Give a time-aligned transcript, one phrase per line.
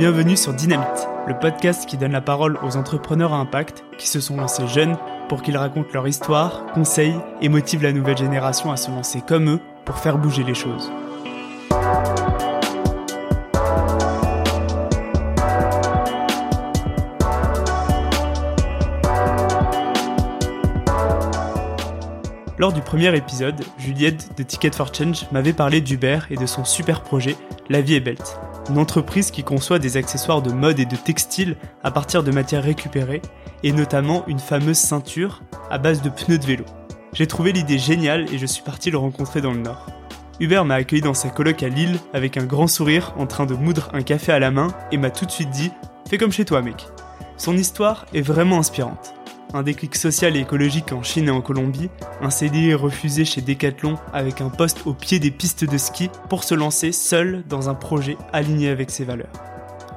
[0.00, 4.18] Bienvenue sur Dynamite, le podcast qui donne la parole aux entrepreneurs à impact qui se
[4.18, 4.96] sont lancés jeunes
[5.28, 9.50] pour qu'ils racontent leur histoire, conseillent et motivent la nouvelle génération à se lancer comme
[9.50, 10.90] eux pour faire bouger les choses.
[22.56, 26.64] Lors du premier épisode, Juliette de Ticket for Change m'avait parlé d'Uber et de son
[26.64, 27.36] super projet
[27.68, 28.40] La vie est belt,
[28.70, 32.62] une entreprise qui conçoit des accessoires de mode et de textile à partir de matières
[32.62, 33.20] récupérées,
[33.62, 36.64] et notamment une fameuse ceinture à base de pneus de vélo.
[37.12, 39.86] J'ai trouvé l'idée géniale et je suis parti le rencontrer dans le Nord.
[40.38, 43.54] Hubert m'a accueilli dans sa coloc à Lille avec un grand sourire en train de
[43.54, 45.72] moudre un café à la main et m'a tout de suite dit
[46.08, 46.86] Fais comme chez toi, mec.
[47.36, 49.14] Son histoire est vraiment inspirante
[49.54, 53.98] un déclic social et écologique en Chine et en Colombie, un CDI refusé chez Decathlon
[54.12, 57.74] avec un poste au pied des pistes de ski pour se lancer seul dans un
[57.74, 59.32] projet aligné avec ses valeurs.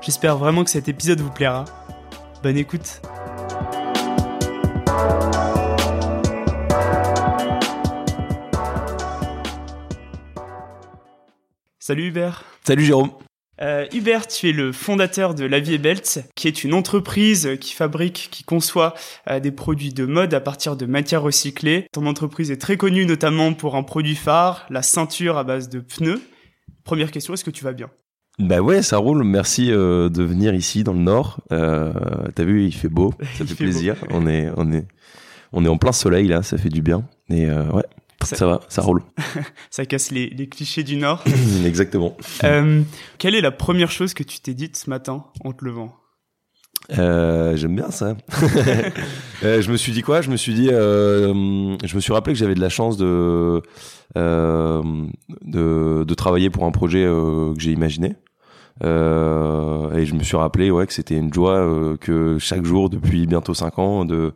[0.02, 1.66] J'espère vraiment que cet épisode vous plaira.
[2.42, 3.02] Bonne écoute
[11.80, 13.12] Salut Hubert Salut Jérôme
[13.64, 17.74] euh, Hubert, tu es le fondateur de La Vie Belt, qui est une entreprise qui
[17.74, 18.94] fabrique, qui conçoit
[19.30, 21.88] euh, des produits de mode à partir de matières recyclées.
[21.94, 25.80] Ton entreprise est très connue notamment pour un produit phare, la ceinture à base de
[25.80, 26.22] pneus.
[26.84, 27.90] Première question, est-ce que tu vas bien?
[28.38, 29.24] Bah ouais, ça roule.
[29.24, 31.40] Merci euh, de venir ici dans le Nord.
[31.50, 33.96] T'as vu, il fait beau, ça fait, plaisir.
[34.10, 34.86] On est, on est,
[35.54, 37.08] on est en plein soleil là, ça fait du bien.
[37.30, 37.86] Et ouais,
[38.26, 39.02] ça, va, ça roule.
[39.70, 41.24] ça casse les, les, clichés du Nord.
[41.66, 42.18] Exactement.
[42.44, 42.82] Euh,
[43.20, 45.96] quelle est la première chose que tu t'es dite ce matin en te levant?
[46.98, 48.18] Euh, J'aime bien ça.
[49.44, 50.22] euh, je me suis dit quoi?
[50.22, 53.62] Je me suis dit, je me suis rappelé que j'avais de la chance de,
[54.16, 58.16] de, de travailler pour un projet que j'ai imaginé.
[58.82, 58.86] Et
[60.06, 63.80] je me suis rappelé ouais que c'était une joie que chaque jour depuis bientôt cinq
[63.80, 64.34] ans de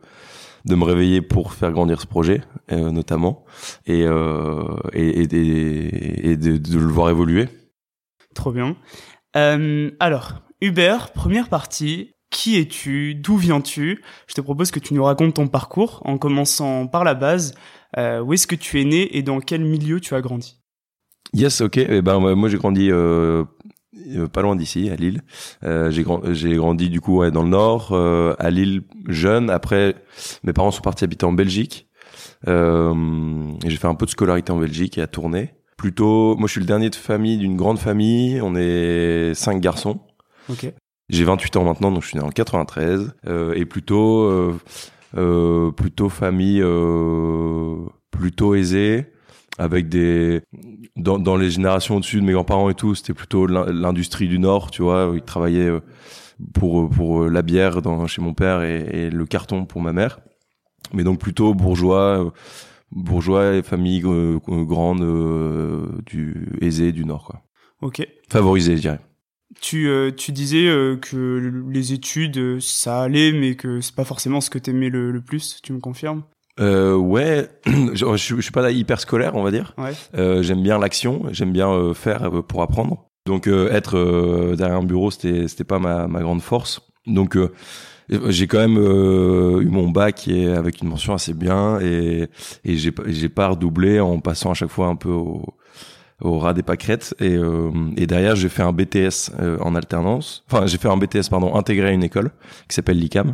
[0.68, 3.44] de me réveiller pour faire grandir ce projet euh, notamment
[3.86, 7.48] et, euh, et, et, et de, de, le voir évoluer.
[8.34, 8.76] Trop bien.
[9.36, 12.14] Euh, alors, Hubert, première partie.
[12.30, 13.14] Qui es-tu?
[13.14, 14.02] D'où viens-tu?
[14.26, 17.54] Je te propose que tu nous racontes ton parcours en commençant par la base.
[17.96, 20.60] Où est-ce que tu es né et dans quel milieu tu as grandi?
[21.32, 21.78] Yes, ok.
[21.78, 22.90] Eh ben moi j'ai grandi
[24.32, 25.22] pas loin d'ici, à Lille.
[25.64, 29.50] Euh, j'ai grand, j'ai grandi du coup ouais, dans le nord, euh, à Lille jeune.
[29.50, 29.94] Après,
[30.44, 31.88] mes parents sont partis habiter en Belgique.
[32.46, 32.94] Euh,
[33.64, 35.54] et j'ai fait un peu de scolarité en Belgique et à Tournai.
[35.76, 38.40] Plutôt, moi je suis le dernier de famille d'une grande famille.
[38.42, 40.00] On est cinq garçons.
[41.08, 44.24] J'ai 28 ans maintenant, donc je suis né en 93 euh, et plutôt
[45.16, 46.62] euh, plutôt famille
[48.10, 49.12] plutôt aisée
[49.58, 50.42] avec des
[50.96, 54.70] dans, dans les générations au-dessus de mes grands-parents et tout, c'était plutôt l'industrie du Nord,
[54.70, 55.72] tu vois, où ils travaillaient
[56.54, 60.20] pour pour la bière dans, chez mon père et, et le carton pour ma mère.
[60.94, 62.32] Mais donc plutôt bourgeois,
[62.90, 67.42] bourgeois et famille euh, grande euh, du Nord, quoi.
[67.82, 68.06] Ok.
[68.30, 69.00] Favorisé, je dirais.
[69.60, 70.66] Tu, euh, tu disais
[71.00, 75.20] que les études, ça allait, mais que c'est pas forcément ce que t'aimais le, le
[75.20, 76.22] plus, tu me confirmes?
[76.60, 79.74] Euh, ouais, je, je, je, suis pas hyper scolaire, on va dire.
[79.78, 79.92] Ouais.
[80.16, 83.08] Euh, j'aime bien l'action, j'aime bien euh, faire pour apprendre.
[83.26, 86.80] Donc euh, être euh, derrière un bureau, c'était c'était pas ma, ma grande force.
[87.06, 87.52] Donc euh,
[88.08, 92.28] j'ai quand même eu mon bac est avec une mention assez bien et
[92.64, 95.44] et j'ai j'ai pas redoublé en passant à chaque fois un peu au
[96.22, 97.36] au ras des pâquerettes et,
[97.98, 99.30] et derrière j'ai fait un BTS
[99.60, 102.30] en alternance enfin j'ai fait un BTS pardon intégré à une école
[102.66, 103.32] qui s'appelle l'ICAM euh,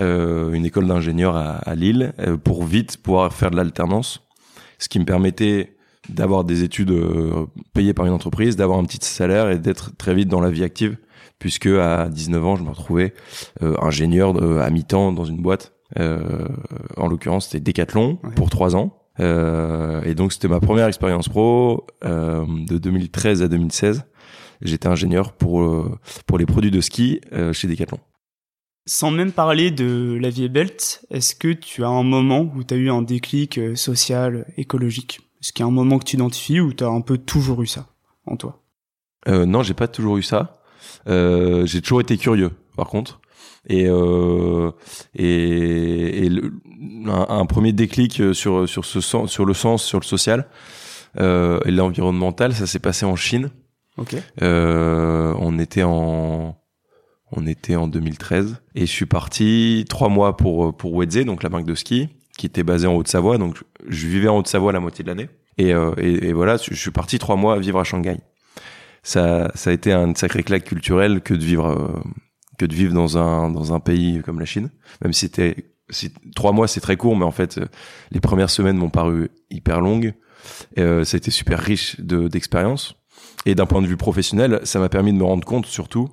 [0.00, 4.22] une école d'ingénieur à, à, Lille, euh, pour vite pouvoir faire de l'alternance,
[4.78, 5.76] ce qui me permettait
[6.08, 10.14] d'avoir des études euh, payées par une entreprise, d'avoir un petit salaire et d'être très
[10.14, 10.96] vite dans la vie active,
[11.38, 13.14] puisque à 19 ans, je me retrouvais
[13.62, 15.72] euh, ingénieur à mi-temps dans une boîte.
[15.96, 18.30] en l'occurrence, c'était Decathlon ouais.
[18.34, 18.98] pour trois ans.
[19.18, 24.04] et donc, c'était ma première expérience pro de 2013 à 2016.
[24.62, 25.86] J'étais ingénieur pour
[26.26, 27.20] pour les produits de ski
[27.52, 27.98] chez Decathlon.
[28.86, 32.72] Sans même parler de la vie belt, est-ce que tu as un moment où tu
[32.74, 35.20] as eu un déclic social, écologique?
[35.42, 37.62] Est-ce qu'il y a un moment que tu identifies ou tu as un peu toujours
[37.62, 37.86] eu ça
[38.26, 38.62] en toi?
[39.28, 40.60] Euh, Non, j'ai pas toujours eu ça.
[41.08, 43.20] Euh, j'ai toujours été curieux, par contre.
[43.68, 44.70] Et, euh,
[45.16, 46.52] et, et le,
[47.06, 50.46] un, un, premier déclic sur sur ce sens, sur le sens, sur le social
[51.18, 53.50] euh, et l'environnemental, ça s'est passé en Chine.
[53.96, 54.14] Ok.
[54.42, 56.56] Euh, on était en
[57.32, 61.48] on était en 2013 et je suis parti trois mois pour pour Wedze, donc la
[61.48, 63.38] marque de ski, qui était basée en Haute-Savoie.
[63.38, 65.28] Donc je vivais en Haute-Savoie la moitié de l'année.
[65.58, 68.18] Et, euh, et, et, voilà, je suis parti trois mois vivre à Shanghai.
[69.02, 72.02] ça, ça a été un sacré claque culturel que de vivre,
[72.58, 74.70] que de vivre dans un dans un pays comme la Chine.
[75.02, 75.72] Même si c'était
[76.34, 77.58] trois mois, c'est très court, mais en fait,
[78.10, 80.14] les premières semaines m'ont paru hyper longues.
[80.78, 82.94] Euh, ça a été super riche de d'expérience.
[83.46, 86.08] Et d'un point de vue professionnel, ça m'a permis de me rendre compte surtout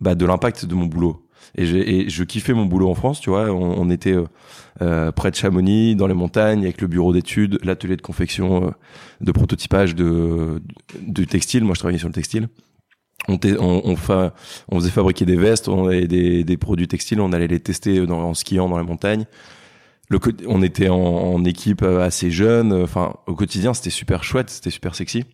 [0.00, 1.26] bah, de l'impact de mon boulot.
[1.56, 3.50] Et, je kiffais mon boulot en France, tu vois.
[3.50, 4.26] On, était euh,
[4.82, 8.70] euh, près de Chamonix, dans les montagnes, avec le bureau d'études, l'atelier de confection, euh,
[9.20, 10.62] de prototypage de,
[11.00, 11.64] du textile.
[11.64, 12.48] Moi, je travaillais sur le textile.
[13.28, 14.34] On, on, on, fa
[14.68, 18.34] on faisait fabriquer des vestes, on avait des, produits textiles, on allait les tester en
[18.34, 19.24] skiant dans les montagnes.
[20.46, 22.72] On était en, en, équipe assez jeune.
[22.72, 25.24] Enfin, au quotidien, c'était super chouette, c'était super sexy.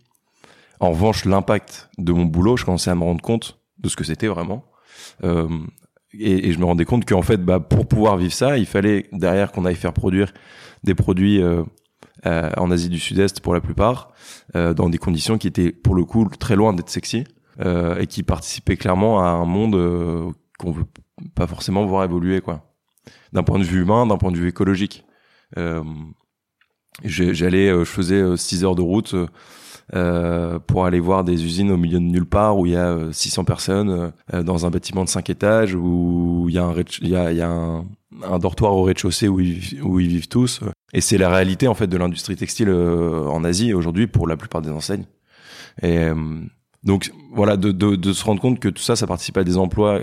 [0.81, 4.05] En revanche, l'impact de mon boulot, je commençais à me rendre compte de ce que
[4.05, 4.65] c'était vraiment.
[5.25, 5.49] Euh,
[6.19, 9.53] et, je me rendais compte qu'en fait, bah, pour pouvoir vivre ça, il fallait derrière
[9.53, 10.33] qu'on aille faire produire
[10.85, 11.63] des produits euh,
[12.27, 14.13] euh, en Asie du Sud-Est pour la plupart,
[14.55, 17.25] dans des conditions qui étaient pour le coup très loin d'être sexy
[17.59, 20.85] et qui participaient clairement à un monde qu'on veut
[21.35, 22.75] pas forcément voir évoluer, quoi.
[23.33, 25.05] D'un point de vue humain, d'un point de vue écologique.
[27.05, 29.15] J'allais, je faisais 6 heures de route
[29.95, 32.99] euh, pour aller voir des usines au milieu de nulle part où il y a
[33.13, 36.75] 600 euh, personnes euh, dans un bâtiment de 5 étages où il y a un,
[37.01, 37.85] il y a, y a un,
[38.23, 40.61] un dortoir au rez-de-chaussée où ils, où ils vivent tous.
[40.93, 44.63] Et c'est la réalité en fait de l'industrie textile en Asie aujourd'hui pour la plupart
[44.63, 45.05] des enseignes.
[45.83, 46.09] Et
[46.85, 49.57] donc voilà, de, de, de, se rendre compte que tout ça, ça participe à des
[49.57, 49.99] emplois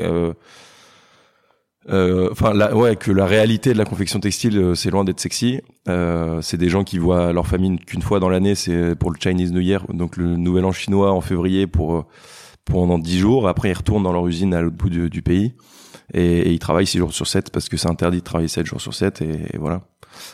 [1.89, 5.19] euh, euh, enfin ouais que la réalité de la confection textile euh, c'est loin d'être
[5.19, 5.61] sexy.
[5.87, 9.17] Euh, c'est des gens qui voient leur famille qu'une fois dans l'année c'est pour le
[9.19, 12.05] Chinese New Year donc le nouvel an chinois en février pour
[12.65, 13.47] pendant dix jours.
[13.47, 15.53] Après ils retournent dans leur usine à l'autre bout du, pays
[16.13, 18.81] et, ils travaillent six jours sur 7 parce que c'est interdit de travailler 7 jours
[18.81, 19.81] sur 7 et, voilà.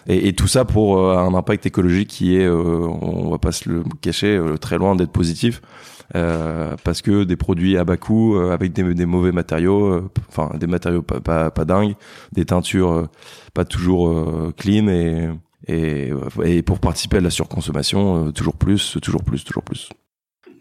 [0.08, 3.84] Et, et, tout ça pour un impact écologique qui est on va pas se le
[4.02, 5.62] cacher très loin d'être positif.
[5.62, 10.10] euh, parce que des produits à bas coût euh, avec des, des, mauvais matériaux, euh,
[10.30, 11.96] enfin des matériaux pas, pas, pas dingues,
[12.32, 13.10] des teintures
[13.54, 15.30] pas toujours clean et,
[15.68, 16.12] et,
[16.44, 19.90] et pour participer à la surconsommation, toujours plus, toujours plus, toujours plus.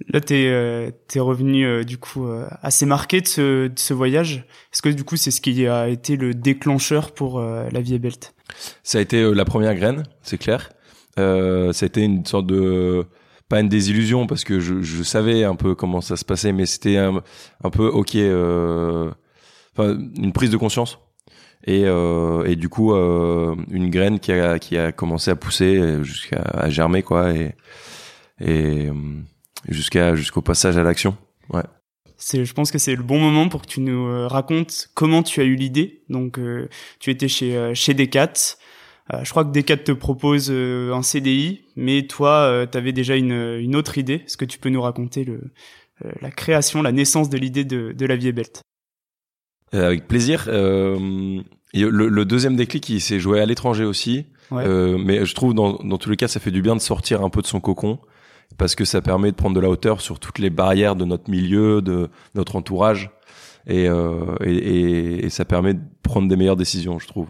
[0.09, 2.27] Là, t'es euh, es revenu du coup
[2.63, 4.47] assez marqué de ce, de ce voyage.
[4.73, 8.35] Est-ce que du coup, c'est ce qui a été le déclencheur pour la vie Belt?
[8.83, 10.71] Ça a été la première graine, c'est clair.
[11.17, 13.07] ça a été une sorte de
[13.55, 16.97] pas une désillusion parce que je, savais un peu comment ça se passait, mais c'était
[16.97, 17.23] un,
[17.71, 19.13] peu ok, euh,
[19.79, 20.99] une prise de conscience
[21.65, 27.33] et, euh, du coup euh, une graine qui a commencé à pousser jusqu'à germer quoi
[27.33, 27.55] et
[28.41, 28.89] et
[29.69, 31.17] jusqu'à jusqu'au passage à l'action.
[31.51, 31.63] Ouais.
[32.17, 35.41] C'est, je pense que c'est le bon moment pour que tu nous racontes comment tu
[35.41, 36.03] as eu l'idée.
[36.09, 36.41] Donc,
[36.99, 38.57] tu étais chez chez Decat.
[39.13, 42.93] Euh, je crois que Decat te propose euh, un CDI, mais toi, euh, tu avais
[42.93, 44.23] déjà une, une, autre idée.
[44.25, 45.53] Est-ce que tu peux nous raconter le,
[46.21, 48.47] la création, la naissance de l'idée de, de la vie est belle
[49.73, 50.47] Avec plaisir.
[50.47, 51.43] Le,
[51.91, 54.27] le, deuxième déclic, il s'est joué à l'étranger aussi.
[54.51, 57.29] mais je trouve, dans, dans tous les cas, ça fait du bien de sortir un
[57.29, 57.99] peu de son cocon
[58.59, 61.31] parce que ça permet de prendre de la hauteur sur toutes les barrières de notre
[61.31, 63.11] milieu, de notre entourage,
[63.67, 67.29] et, euh, et, et, ça permet de prendre des meilleures décisions, je trouve.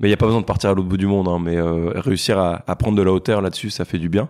[0.00, 1.56] Mais il n'y a pas besoin de partir à l'autre bout du monde, hein, mais
[1.56, 4.28] euh, réussir à, à, prendre de la hauteur là-dessus, ça fait du bien.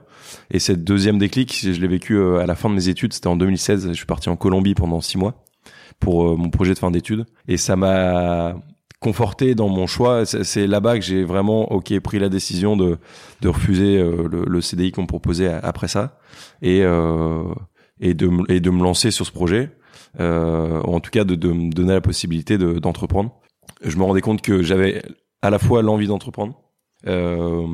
[0.50, 3.28] Et cette deuxième déclic, je l'ai vécu euh, à la fin de mes études, c'était
[3.28, 3.88] en 2016.
[3.88, 5.44] Je suis parti en Colombie pendant six mois
[6.00, 8.56] pour euh, mon projet de fin d'études, et ça m'a
[9.00, 10.26] conforté dans mon choix.
[10.26, 12.98] C'est là-bas que j'ai vraiment, ok, pris la décision de
[13.40, 16.18] de refuser le, le, CDI qu'on me proposait après ça,
[16.60, 16.80] et
[18.00, 19.70] et de et de me lancer sur ce projet.
[20.18, 23.32] Euh, en tout cas de, de me donner la possibilité d'entreprendre.
[23.84, 25.02] je me rendais compte que j'avais
[25.42, 26.60] à la fois l'envie d'entreprendre
[27.06, 27.66] euh,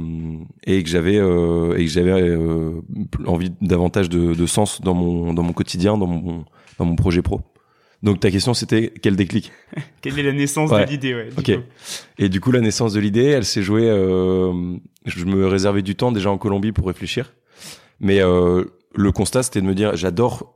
[0.65, 2.81] et que j'avais euh, et que j'avais euh,
[3.27, 6.45] envie davantage de, de, sens dans mon dans mon quotidien, dans mon
[6.79, 7.41] dans mon projet pro.
[8.03, 9.53] Donc ta question c'était quel déclic?
[10.01, 11.51] Quelle est la naissance de l'idée ouais, Ok.
[12.19, 13.89] Et du coup la naissance de l'idée, elle s'est jouée.
[13.89, 17.35] Euh, je me réservais du temps déjà en Colombie pour réfléchir,
[17.99, 20.55] mais euh, le constat c'était de me dire j'adore,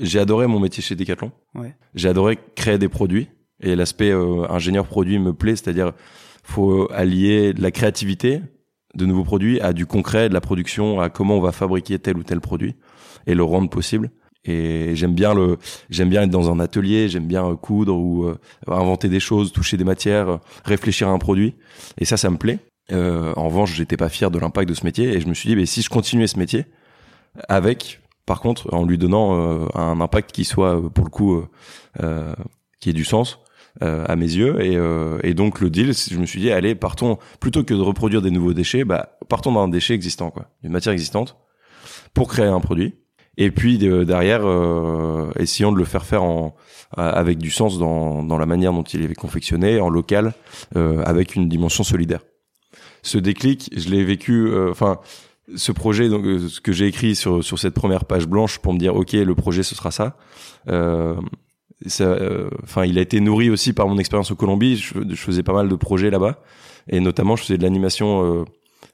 [0.00, 1.32] j'ai adoré mon métier chez Decathlon.
[1.54, 1.74] Ouais.
[1.94, 3.28] J'ai adoré créer des produits
[3.60, 5.92] et l'aspect euh, ingénieur produit me plaît, c'est-à-dire
[6.42, 8.40] faut allier de la créativité
[8.94, 12.16] de nouveaux produits à du concret, de la production, à comment on va fabriquer tel
[12.16, 12.76] ou tel produit
[13.26, 14.10] et le rendre possible.
[14.44, 15.58] Et j'aime bien le,
[15.88, 19.52] j'aime bien être dans un atelier, j'aime bien euh, coudre ou euh, inventer des choses,
[19.52, 21.54] toucher des matières, euh, réfléchir à un produit.
[21.98, 22.58] Et ça, ça me plaît.
[22.90, 25.48] Euh, en revanche, j'étais pas fier de l'impact de ce métier et je me suis
[25.48, 26.66] dit, mais si je continuais ce métier
[27.48, 31.42] avec, par contre, en lui donnant un impact qui soit pour le coup,
[32.78, 33.38] qui ait du sens,
[33.80, 34.60] à mes yeux.
[34.60, 37.80] Et, euh, et, donc le deal, je me suis dit, allez, partons plutôt que de
[37.80, 41.36] reproduire des nouveaux déchets, bah partons d'un déchet existant, quoi, une matière existante,
[42.14, 42.94] pour créer un produit.
[43.38, 44.42] Et puis derrière,
[45.36, 46.54] essayons de le faire faire en
[46.94, 50.34] avec du sens dans, dans la manière dont il est confectionné, en local,
[50.74, 52.20] avec une dimension solidaire.
[53.02, 55.00] Ce déclic, je l'ai vécu, enfin
[55.56, 58.72] ce projet, donc euh, ce que j'ai écrit sur sur cette première page blanche pour
[58.72, 60.16] me dire ok le projet ce sera ça.
[61.84, 64.76] Euh, ça, euh, enfin, il a été nourri aussi par mon expérience au Colombie.
[64.76, 66.40] Je, faisais pas mal de projets là-bas,
[66.88, 68.44] et notamment je faisais de l'animation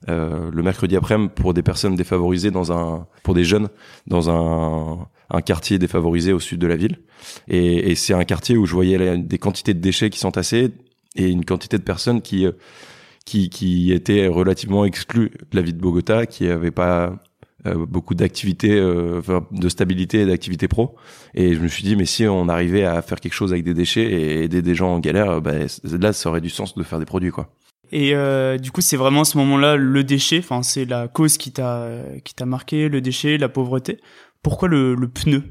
[0.09, 3.69] euh, le mercredi après-midi pour des personnes défavorisées dans un, pour des jeunes
[4.07, 6.99] dans un, un quartier défavorisé au sud de la ville.
[7.49, 10.71] Et, et c'est un quartier où je voyais des quantités de déchets qui s'entassaient
[11.17, 12.47] et une quantité de personnes qui
[13.29, 17.11] qui, qui était relativement exclu de la vie de Bogota, qui avait pas euh,
[17.65, 20.97] beaucoup d'activités, euh, de stabilité et d'activités pro.
[21.35, 23.75] Et je me suis dit, mais si on arrivait à faire quelque chose avec des
[23.75, 25.53] déchets et aider des gens en galère, bah,
[25.85, 27.51] là, ça aurait du sens de faire des produits, quoi.
[27.91, 30.39] Et euh, du coup, c'est vraiment à ce moment-là le déchet.
[30.39, 31.89] Enfin, c'est la cause qui t'a
[32.23, 33.99] qui t'a marqué, le déchet, la pauvreté.
[34.43, 35.43] Pourquoi le, le pneu?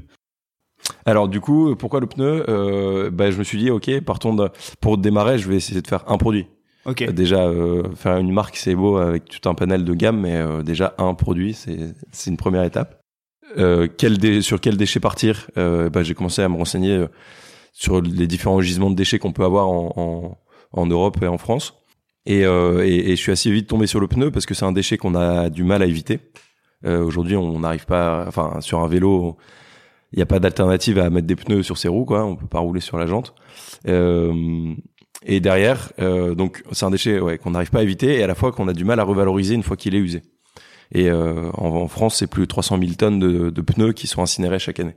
[1.04, 2.44] Alors du coup, pourquoi le pneu?
[2.48, 4.48] Euh, bah, Je me suis dit, ok, partons de,
[4.80, 6.46] pour démarrer, je vais essayer de faire un produit.
[6.84, 7.12] Okay.
[7.12, 10.62] Déjà, euh, faire une marque, c'est beau avec tout un panel de gamme, mais euh,
[10.62, 13.00] déjà un produit, c'est une première étape.
[13.56, 13.88] Euh,
[14.42, 17.08] sur quel déchet partir euh, bah, J'ai commencé à me renseigner euh,
[17.72, 20.36] sur les différents gisements de déchets qu'on peut avoir en,
[20.76, 21.74] Europe et en France.
[22.26, 25.14] Et, je suis assez vite tombé sur le pneu parce que c'est un déchet qu'on
[25.14, 26.20] a du mal à éviter.
[26.84, 29.36] Aujourd'hui, on n'arrive pas, enfin, sur un vélo,
[30.12, 32.24] il n'y a pas d'alternative à mettre des pneus sur ses roues, quoi.
[32.24, 33.34] On peut pas rouler sur la jante.
[33.86, 34.74] Euh,
[35.24, 38.26] et derrière, euh, donc c'est un déchet ouais, qu'on n'arrive pas à éviter et à
[38.26, 40.22] la fois qu'on a du mal à revaloriser une fois qu'il est usé.
[40.92, 44.22] Et euh, en, France, c'est plus de 300 000 tonnes de, de, pneus qui sont
[44.22, 44.96] incinérés chaque année.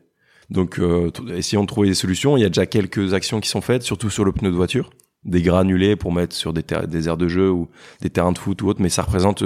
[0.50, 2.38] Donc, euh, essayons de trouver des solutions.
[2.38, 4.90] Il y a déjà quelques actions qui sont faites, surtout sur le pneu de voiture,
[5.26, 7.70] des granulés pour mettre sur des, des aires de jeu ou
[8.02, 9.44] des terrains de foot ou autre, mais ça représente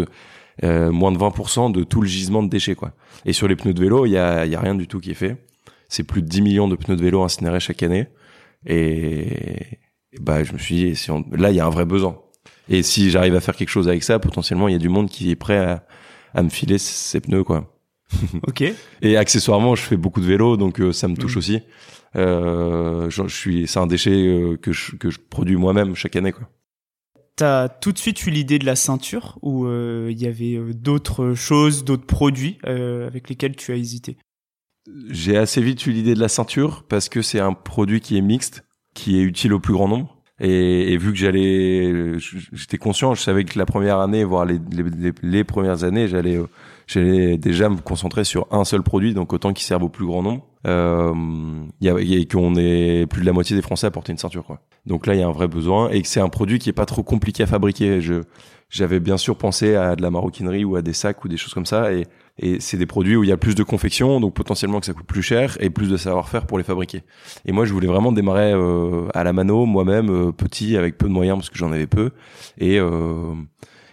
[0.63, 2.93] euh, moins de 20% de tout le gisement de déchets, quoi.
[3.25, 5.11] Et sur les pneus de vélo, il y a, y a rien du tout qui
[5.11, 5.37] est fait.
[5.89, 8.07] C'est plus de 10 millions de pneus de vélo incinérés chaque année.
[8.65, 9.79] Et,
[10.21, 11.25] bah je me suis dit si on...
[11.31, 12.19] là il y a un vrai besoin.
[12.67, 15.09] Et si j'arrive à faire quelque chose avec ça, potentiellement il y a du monde
[15.09, 15.85] qui est prêt à,
[16.33, 17.71] à me filer ses pneus quoi.
[18.47, 18.63] ok.
[19.01, 21.39] Et accessoirement, je fais beaucoup de vélo, donc euh, ça me touche mm.
[21.39, 21.61] aussi.
[22.15, 26.15] Euh, je, je, suis, c'est un déchet euh, que je, que je produis moi-même chaque
[26.15, 26.49] année quoi.
[27.35, 31.33] T'as tout de suite eu l'idée de la ceinture ou euh, il y avait d'autres
[31.33, 34.17] choses, d'autres produits avec lesquels tu as hésité?
[35.09, 38.21] J'ai assez vite eu l'idée de la ceinture parce que c'est un produit qui est
[38.21, 38.64] mixte
[38.95, 40.17] qui est utile au plus grand nombre.
[40.39, 42.17] Et, et vu que j'allais,
[42.51, 46.37] j'étais conscient, je savais que la première année, voire les, les, les premières années, j'allais,
[46.87, 50.23] j'allais déjà me concentrer sur un seul produit, donc autant qu'il serve au plus grand
[50.23, 50.45] nombre.
[50.67, 51.13] Euh,
[51.79, 54.43] y a, a, qu'on est plus de la moitié des Français à porter une ceinture,
[54.43, 54.59] quoi.
[54.85, 56.73] Donc là, il y a un vrai besoin et que c'est un produit qui est
[56.73, 58.01] pas trop compliqué à fabriquer.
[58.01, 58.23] Je,
[58.69, 61.53] j'avais bien sûr pensé à de la maroquinerie ou à des sacs ou des choses
[61.53, 64.33] comme ça et et c'est des produits où il y a plus de confection, donc
[64.33, 67.03] potentiellement que ça coûte plus cher et plus de savoir-faire pour les fabriquer.
[67.45, 71.07] Et moi, je voulais vraiment démarrer euh, à la mano, moi-même, euh, petit, avec peu
[71.07, 72.11] de moyens parce que j'en avais peu,
[72.57, 73.33] et euh,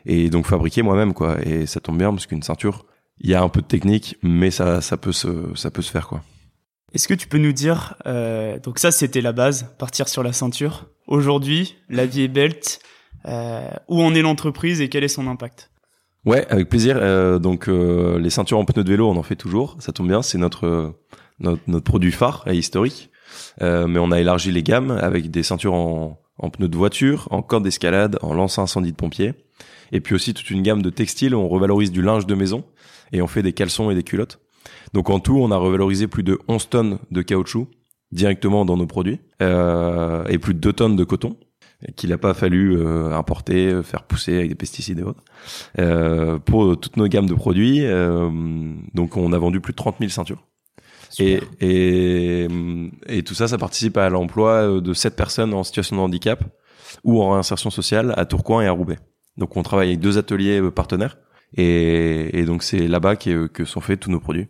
[0.04, 1.38] et donc fabriquer moi-même quoi.
[1.46, 2.84] Et ça tombe bien parce qu'une ceinture,
[3.18, 5.90] il y a un peu de technique, mais ça ça peut se ça peut se
[5.90, 6.22] faire quoi.
[6.94, 10.32] Est-ce que tu peux nous dire, euh, donc ça c'était la base, partir sur la
[10.32, 10.88] ceinture.
[11.06, 12.80] Aujourd'hui, la vie est belt.
[13.24, 15.70] Euh, où en est l'entreprise et quel est son impact?
[16.24, 16.96] Ouais, avec plaisir.
[17.00, 19.76] Euh, donc euh, les ceintures en pneus de vélo, on en fait toujours.
[19.80, 20.94] Ça tombe bien, c'est notre,
[21.40, 23.10] notre, notre produit phare et historique.
[23.60, 27.28] Euh, mais on a élargi les gammes avec des ceintures en, en pneus de voiture,
[27.30, 29.32] en corde d'escalade, en lance incendie de pompier,
[29.90, 32.64] et puis aussi toute une gamme de textiles on revalorise du linge de maison
[33.12, 34.40] et on fait des caleçons et des culottes.
[34.92, 37.68] Donc en tout, on a revalorisé plus de 11 tonnes de caoutchouc
[38.10, 41.36] directement dans nos produits euh, et plus de 2 tonnes de coton
[41.96, 45.22] qu'il n'a pas fallu euh, importer, faire pousser avec des pesticides et autres,
[45.78, 47.84] euh, pour toutes nos gammes de produits.
[47.84, 48.30] Euh,
[48.94, 50.44] donc on a vendu plus de 30 000 ceintures.
[51.18, 52.48] Et, et,
[53.06, 56.42] et, tout ça, ça participe à l'emploi de 7 personnes en situation de handicap
[57.04, 58.98] ou en réinsertion sociale à Tourcoing et à Roubaix.
[59.36, 61.18] Donc on travaille avec deux ateliers partenaires
[61.54, 64.48] et, et donc c'est là-bas que, que sont faits tous nos produits.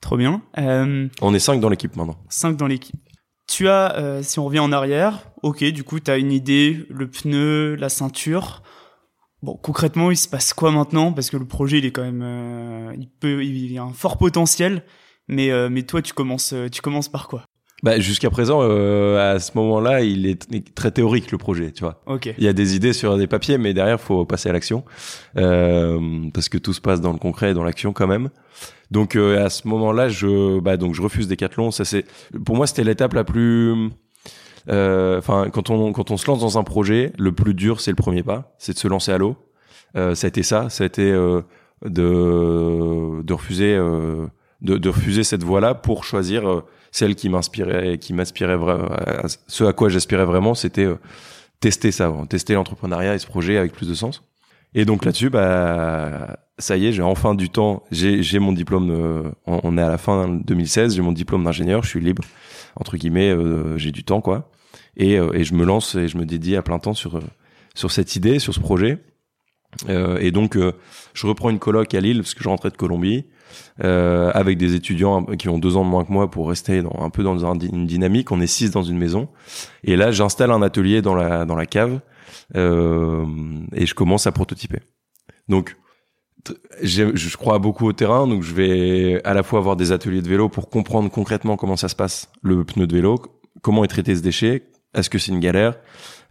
[0.00, 0.42] Trop bien.
[0.58, 1.08] Euh...
[1.22, 2.18] On est cinq dans l'équipe maintenant.
[2.28, 3.00] Cinq dans l'équipe.
[3.46, 7.10] Tu as, euh, si on revient en arrière, ok, du coup, tu une idée, le
[7.10, 8.62] pneu, la ceinture.
[9.42, 11.12] Bon, concrètement, il se passe quoi maintenant?
[11.12, 13.92] Parce que le projet, il est quand même, euh, il peut, il y a un
[13.92, 14.84] fort potentiel.
[15.28, 17.44] Mais, euh, mais toi, tu commences, tu commences par quoi?
[17.82, 22.00] Bah, jusqu'à présent, à ce moment-là, il est très théorique le projet, tu vois.
[22.06, 22.32] Ok.
[22.38, 24.84] Il y a des idées sur des papiers, mais derrière, faut passer à l'action,
[25.34, 28.30] parce que tout se passe dans le concret, et dans l'action quand même.
[28.90, 31.70] Donc euh, à ce moment-là, je bah donc je refuse Decathlon.
[31.70, 32.04] Ça c'est
[32.44, 33.90] pour moi c'était l'étape la plus
[34.68, 37.90] euh, enfin quand on quand on se lance dans un projet, le plus dur c'est
[37.90, 39.36] le premier pas, c'est de se lancer à l'eau.
[39.96, 41.40] Euh, ça a été ça, ça a été euh,
[41.84, 48.12] de de refuser de, de refuser cette voie-là pour choisir euh, celle qui m'inspirait, qui
[48.12, 48.86] m'inspirait vraiment.
[49.48, 50.94] Ce à quoi j'aspirais vraiment, c'était euh,
[51.58, 54.22] tester ça, tester l'entrepreneuriat et ce projet avec plus de sens.
[54.74, 57.82] Et donc là-dessus, bah ça y est, j'ai enfin du temps.
[57.90, 58.90] J'ai mon diplôme.
[58.92, 60.94] Euh, on, est à la fin 2016.
[60.94, 61.82] J'ai mon diplôme d'ingénieur.
[61.82, 62.22] Je suis libre
[62.76, 63.30] entre guillemets.
[63.30, 64.52] Euh, j'ai du temps quoi.
[64.96, 67.20] Et, et je me lance et je me dédie à plein temps sur
[67.74, 68.98] sur cette idée, sur ce projet.
[69.88, 70.56] et donc
[71.12, 73.24] je reprends une coloc à Lille parce que je rentrais de Colombie
[73.82, 76.96] euh, avec des étudiants qui ont deux ans de moins que moi pour rester dans,
[77.00, 78.30] un peu dans une dynamique.
[78.32, 79.28] On est six dans une maison.
[79.82, 82.00] Et là, j'installe un atelier dans la, dans la cave
[82.56, 83.24] euh,
[83.74, 84.80] et je commence à prototyper.
[85.48, 85.76] Donc,
[86.82, 90.28] je crois beaucoup au terrain, donc je vais à la fois avoir des ateliers de
[90.28, 93.20] vélo pour comprendre concrètement comment ça se passe, le pneu de vélo,
[93.62, 95.74] comment est traité ce déchet, est-ce que c'est une galère?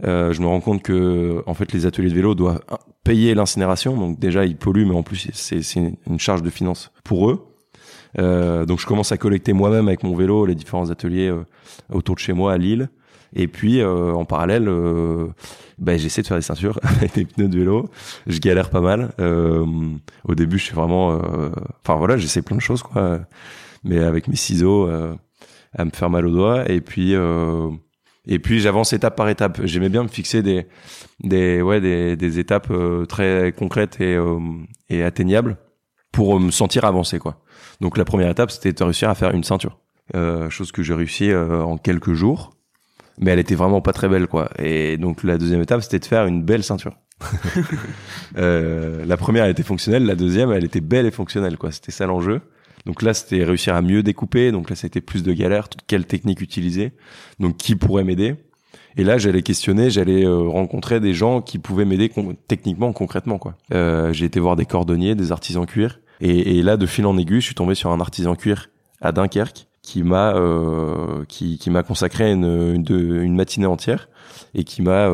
[0.03, 2.61] Euh, Je me rends compte que en fait les ateliers de vélo doivent
[3.03, 7.29] payer l'incinération, donc déjà ils polluent, mais en plus c'est une charge de finance pour
[7.29, 7.47] eux.
[8.19, 11.45] Euh, donc je commence à collecter moi-même avec mon vélo les différents ateliers euh,
[11.91, 12.89] autour de chez moi à Lille.
[13.35, 15.27] Et puis euh, en parallèle, euh,
[15.79, 17.89] bah, j'essaie de faire des ceintures avec des pneus de vélo.
[18.27, 19.11] Je galère pas mal.
[19.19, 21.19] au début, je suis vraiment,
[21.83, 23.19] enfin voilà, j'essaie plein de choses quoi,
[23.83, 24.87] mais avec mes ciseaux
[25.75, 26.69] à me faire mal aux doigts.
[26.69, 27.15] Et puis
[28.25, 29.61] et puis j'avance étape par étape.
[29.65, 30.67] J'aimais bien me fixer des
[31.21, 34.39] des ouais des, des étapes euh, très concrètes et euh,
[34.89, 35.57] et atteignables
[36.11, 37.41] pour me sentir avancer quoi.
[37.81, 39.79] Donc la première étape c'était de réussir à faire une ceinture.
[40.15, 42.55] Euh, chose que j'ai réussi en quelques jours,
[43.19, 44.49] mais elle était vraiment pas très belle quoi.
[44.59, 46.93] Et donc la deuxième étape c'était de faire une belle ceinture.
[48.35, 51.71] la première elle était fonctionnelle, la deuxième elle était belle et fonctionnelle quoi.
[51.71, 52.41] C'était ça l'enjeu.
[52.85, 54.51] Donc là, c'était réussir à mieux découper.
[54.51, 55.69] Donc là, c'était plus de galère.
[55.87, 56.91] Quelle technique utiliser
[57.39, 58.35] Donc qui pourrait m'aider
[58.97, 62.11] Et là, j'allais questionner, j'allais euh, rencontrer des gens qui pouvaient m'aider
[62.47, 63.37] techniquement, concrètement.
[63.37, 63.55] quoi.
[63.73, 65.99] Euh, j'ai été voir des cordonniers, des artisans cuir.
[66.21, 68.69] Et, là, de fil en aiguille, je suis tombé sur un artisan cuir
[69.01, 74.07] à Dunkerque qui m'a euh, qui, qui m'a consacré une, une, matinée entière
[74.53, 75.09] et qui m'a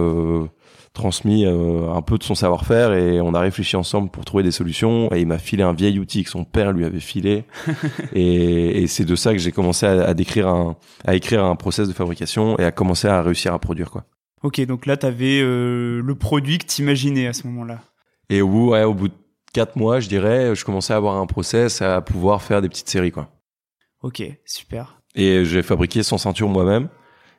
[0.94, 4.52] transmis euh, un peu de son savoir-faire et on a réfléchi ensemble pour trouver des
[4.52, 7.46] solutions et il m'a filé un vieil outil que son père lui avait filé
[8.14, 10.76] et, et c'est de ça que j'ai commencé à, à, décrire un
[11.06, 14.06] à écrire un process de fabrication et à commencer à réussir à produire quoi.
[14.44, 17.82] Ok donc là t'avais euh, le produit que t'imaginais à ce moment-là.
[18.30, 19.14] Et au bout ouais, au bout de
[19.54, 22.90] quatre mois je dirais je commençais à avoir un process à pouvoir faire des petites
[22.90, 23.30] séries quoi.
[24.02, 25.02] Ok super.
[25.16, 26.90] Et j'ai fabriqué son ceinture moi-même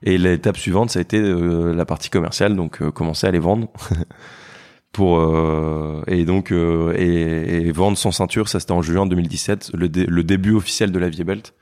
[0.02, 3.38] et l'étape suivante, ça a été euh, la partie commerciale, donc euh, commencer à les
[3.38, 3.68] vendre.
[4.92, 9.86] pour euh, et donc et, et, vendre sans ceinture, ça c'était en juin 2017, le,
[9.86, 11.54] le début officiel de la Vie Belt.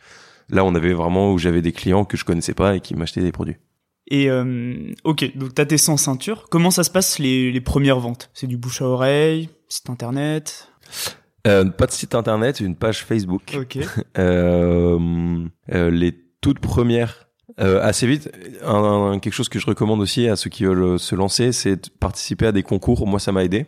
[0.51, 3.20] Là, on avait vraiment où j'avais des clients que je connaissais pas et qui m'achetaient
[3.20, 3.57] des produits.
[4.11, 4.31] Et
[5.05, 6.46] ok, donc t'as tes sans ceinture.
[6.48, 8.31] Comment ça se passe les, les premières ventes?
[8.33, 10.70] C'est du bouche à oreille, site internet?
[11.46, 13.55] Euh, Pas de site internet, une page Facebook.
[13.55, 13.77] Ok.
[15.68, 17.27] les toutes premières
[17.61, 18.31] euh, assez vite,
[18.64, 21.77] un, quelque chose que je recommande aussi à ceux qui veulent euh, se lancer, c'est
[21.77, 23.07] de participer à des concours.
[23.07, 23.66] Moi, ça m'a aidé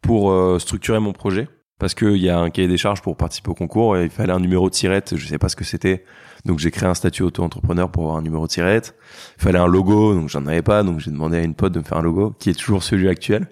[0.00, 1.48] pour euh, structurer mon projet.
[1.78, 3.96] Parce qu'il y a un cahier des charges pour participer au concours.
[3.96, 5.16] Et il fallait un numéro de tirette.
[5.16, 6.04] Je sais pas ce que c'était.
[6.44, 8.94] Donc j'ai créé un statut auto-entrepreneur pour avoir un numéro de tirette.
[9.38, 10.82] Il fallait un logo, donc j'en avais pas.
[10.82, 13.08] Donc j'ai demandé à une pote de me faire un logo, qui est toujours celui
[13.08, 13.48] actuel.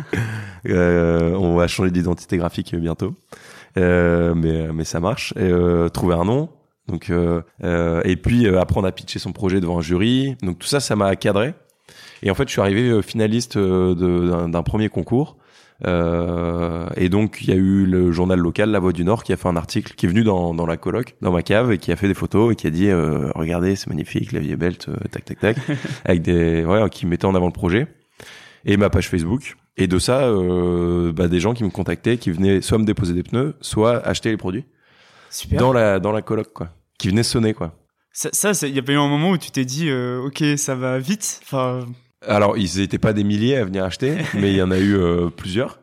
[0.66, 3.14] euh, on va changer d'identité graphique bientôt.
[3.76, 5.34] Euh, mais, mais ça marche.
[5.36, 5.50] Et,
[5.92, 6.48] trouver un nom,
[6.88, 10.36] donc euh, euh, et puis euh, apprendre à pitcher son projet devant un jury.
[10.42, 11.54] Donc tout ça, ça m'a cadré.
[12.22, 15.36] Et en fait, je suis arrivé finaliste d'un premier concours.
[15.84, 19.36] et donc il y a eu le journal local La Voix du Nord qui a
[19.36, 21.92] fait un article qui est venu dans, dans la coloc, dans ma cave et qui
[21.92, 24.76] a fait des photos et qui a dit regardez c'est magnifique la vie est belle
[24.76, 25.56] tac tac tac
[26.04, 27.86] avec des ouais qui mettait en avant le projet
[28.64, 32.30] et ma page Facebook et de ça euh, bah, des gens qui me contactaient qui
[32.30, 34.64] venaient soit me déposer des pneus soit acheter les produits
[35.30, 35.58] Super.
[35.58, 37.74] dans la dans la coloc quoi qui venait sonner quoi.
[38.12, 40.74] Ça, il y a pas eu un moment où tu t'es dit, euh, ok, ça
[40.74, 41.40] va vite.
[41.44, 41.86] Enfin.
[42.26, 44.96] Alors, ils étaient pas des milliers à venir acheter, mais il y en a eu
[44.96, 45.78] euh, plusieurs.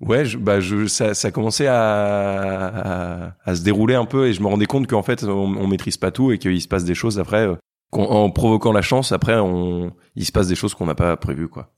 [0.00, 4.32] Ouais, je, bah, je, ça, ça commençait à, à, à, se dérouler un peu et
[4.32, 6.84] je me rendais compte qu'en fait, on, on maîtrise pas tout et qu'il se passe
[6.84, 7.54] des choses après, euh,
[7.92, 11.48] en provoquant la chance, après, on, il se passe des choses qu'on n'a pas prévues,
[11.48, 11.72] quoi.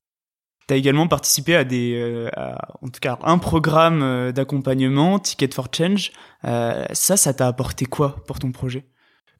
[0.69, 2.29] Tu as également participé à des, euh,
[2.83, 6.13] en tout cas, un programme euh, d'accompagnement, Ticket for Change.
[6.45, 8.85] Euh, ça, ça t'a apporté quoi pour ton projet?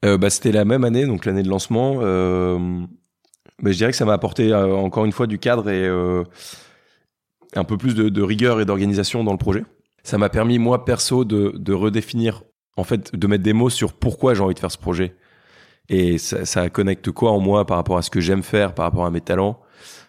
[0.01, 1.97] Bah, C'était la même année, donc l'année de lancement.
[1.97, 5.87] Bah, je dirais que ça m'a apporté encore une fois du cadre et
[7.55, 9.63] un peu plus de, rigueur et d'organisation dans le projet.
[10.03, 12.43] Ça m'a permis, moi, perso, de, redéfinir,
[12.77, 15.15] en fait, de mettre des mots sur pourquoi j'ai envie de faire ce projet.
[15.89, 19.05] Et ça connecte quoi en moi par rapport à ce que j'aime faire, par rapport
[19.05, 19.59] à mes talents?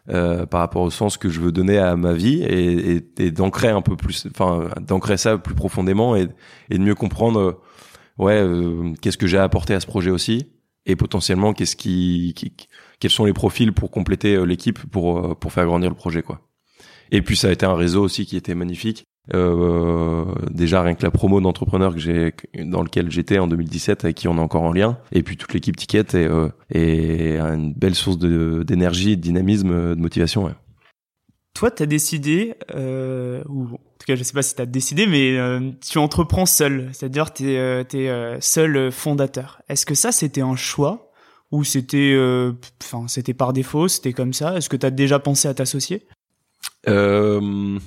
[0.08, 3.82] Euh, par rapport au sens que je veux donner à ma vie et, d'ancrer un
[3.82, 6.26] peu plus, enfin d'ancrer ça plus profondément et,
[6.70, 7.60] de mieux comprendre
[8.18, 10.46] ouais, euh, qu'est-ce que j'ai apporté à ce projet aussi,
[10.86, 12.34] et potentiellement qu'est-ce qui,
[12.98, 16.40] quels sont les profils pour compléter euh, l'équipe pour pour faire grandir le projet quoi.
[17.12, 19.04] Et puis ça a été un réseau aussi qui était magnifique.
[19.34, 24.16] Euh, déjà rien que la promo d'entrepreneurs que j'ai dans lequel j'étais en 2017 avec
[24.16, 27.72] qui on est encore en lien et puis toute l'équipe Ticket est, euh, est une
[27.72, 30.54] belle source d'énergie de dynamisme de motivation ouais.
[31.54, 34.66] toi tu as décidé euh, ou en tout cas je sais pas si tu as
[34.66, 35.38] décidé mais
[35.86, 36.88] tu entreprends seul.
[36.92, 39.60] C'est-à-dire tu es, es seul fondateur.
[39.68, 41.12] Est-ce que ça c'était un choix?
[41.52, 42.18] Ou c'était
[42.82, 44.56] enfin c'était par défaut c'était comme ça?
[44.56, 46.06] Est-ce que tu as déjà pensé à t'associer?
[46.88, 47.78] Euh,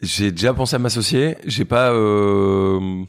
[0.00, 1.36] j'ai déjà pensé à m'associer.
[1.44, 3.04] J'ai pas, euh,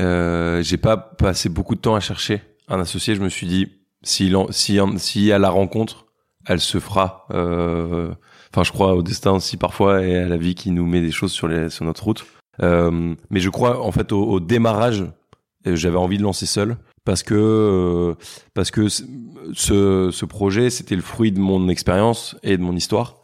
[0.00, 3.14] euh, j'ai pas passé beaucoup de temps à chercher un associé.
[3.14, 3.68] Je me suis dit,
[4.02, 6.06] si si si à la rencontre,
[6.46, 7.26] elle se fera.
[7.30, 8.12] Euh,
[8.52, 11.12] enfin, je crois au destin aussi parfois et à la vie qui nous met des
[11.12, 12.26] choses sur les sur notre route.
[12.60, 15.04] Euh, mais je crois en fait au, au démarrage,
[15.64, 18.14] j'avais envie de lancer seul parce que euh,
[18.54, 23.18] parce que ce, ce projet c'était le fruit de mon expérience et de mon histoire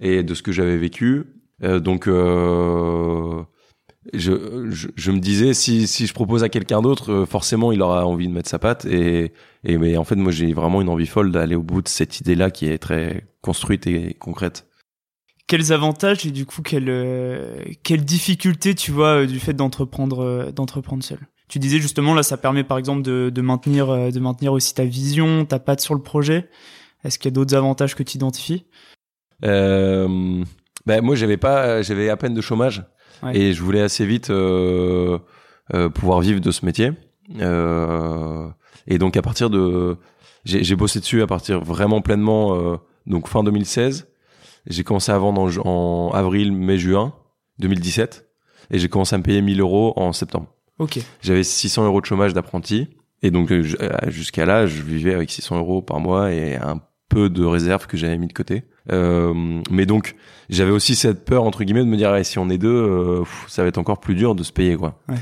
[0.00, 3.42] et de ce que j'avais vécu euh, donc euh,
[4.12, 7.82] je, je, je, me disais si, si je propose à quelqu'un d'autre, euh, forcément il
[7.82, 9.32] aura envie de mettre sa patte et,
[9.64, 12.20] et mais en fait moi j'ai vraiment une envie folle d'aller au bout de cette
[12.20, 14.66] idée-là qui est très construite et concrète.
[15.46, 21.18] Quels avantages et du coup quelles quelles difficultés tu vois du fait d'entreprendre d'entreprendre seul?
[21.48, 24.84] Tu disais justement là ça permet par exemple de, de maintenir de maintenir aussi ta
[24.84, 26.48] vision, ta patte sur le projet.
[27.04, 28.64] Est-ce qu'il y a d'autres avantages que tu identifies?
[29.44, 30.44] Euh,
[30.90, 32.82] ben moi j'avais pas, j'avais à peine de chômage
[33.32, 35.18] et je voulais assez vite euh,
[35.72, 36.90] euh, pouvoir vivre de ce métier.
[37.40, 38.48] Euh,
[38.88, 39.98] et donc à partir de,
[40.44, 42.80] j'ai bossé dessus à partir vraiment pleinement.
[43.06, 44.08] Donc fin 2016,
[44.66, 47.14] j'ai commencé à vendre en, en avril, mai, juin
[47.60, 48.26] 2017
[48.72, 50.48] et j'ai commencé à me payer 1000 euros en septembre.
[50.80, 50.98] Ok.
[51.22, 52.88] J'avais 600 euros de chômage d'apprenti
[53.22, 53.52] et donc
[54.08, 57.96] jusqu'à là, je vivais avec 600 euros par mois et un peu de réserves que
[57.96, 58.64] j'avais mis de côté.
[58.92, 60.16] Euh, mais donc
[60.48, 63.62] j'avais aussi cette peur entre guillemets de me dire si on est deux, euh, ça
[63.62, 64.98] va être encore plus dur de se payer quoi.
[65.08, 65.16] Ouais.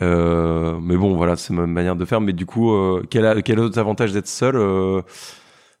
[0.00, 2.20] Euh, mais bon voilà c'est ma manière de faire.
[2.20, 5.02] Mais du coup euh, quel, quel autre avantage d'être seul euh,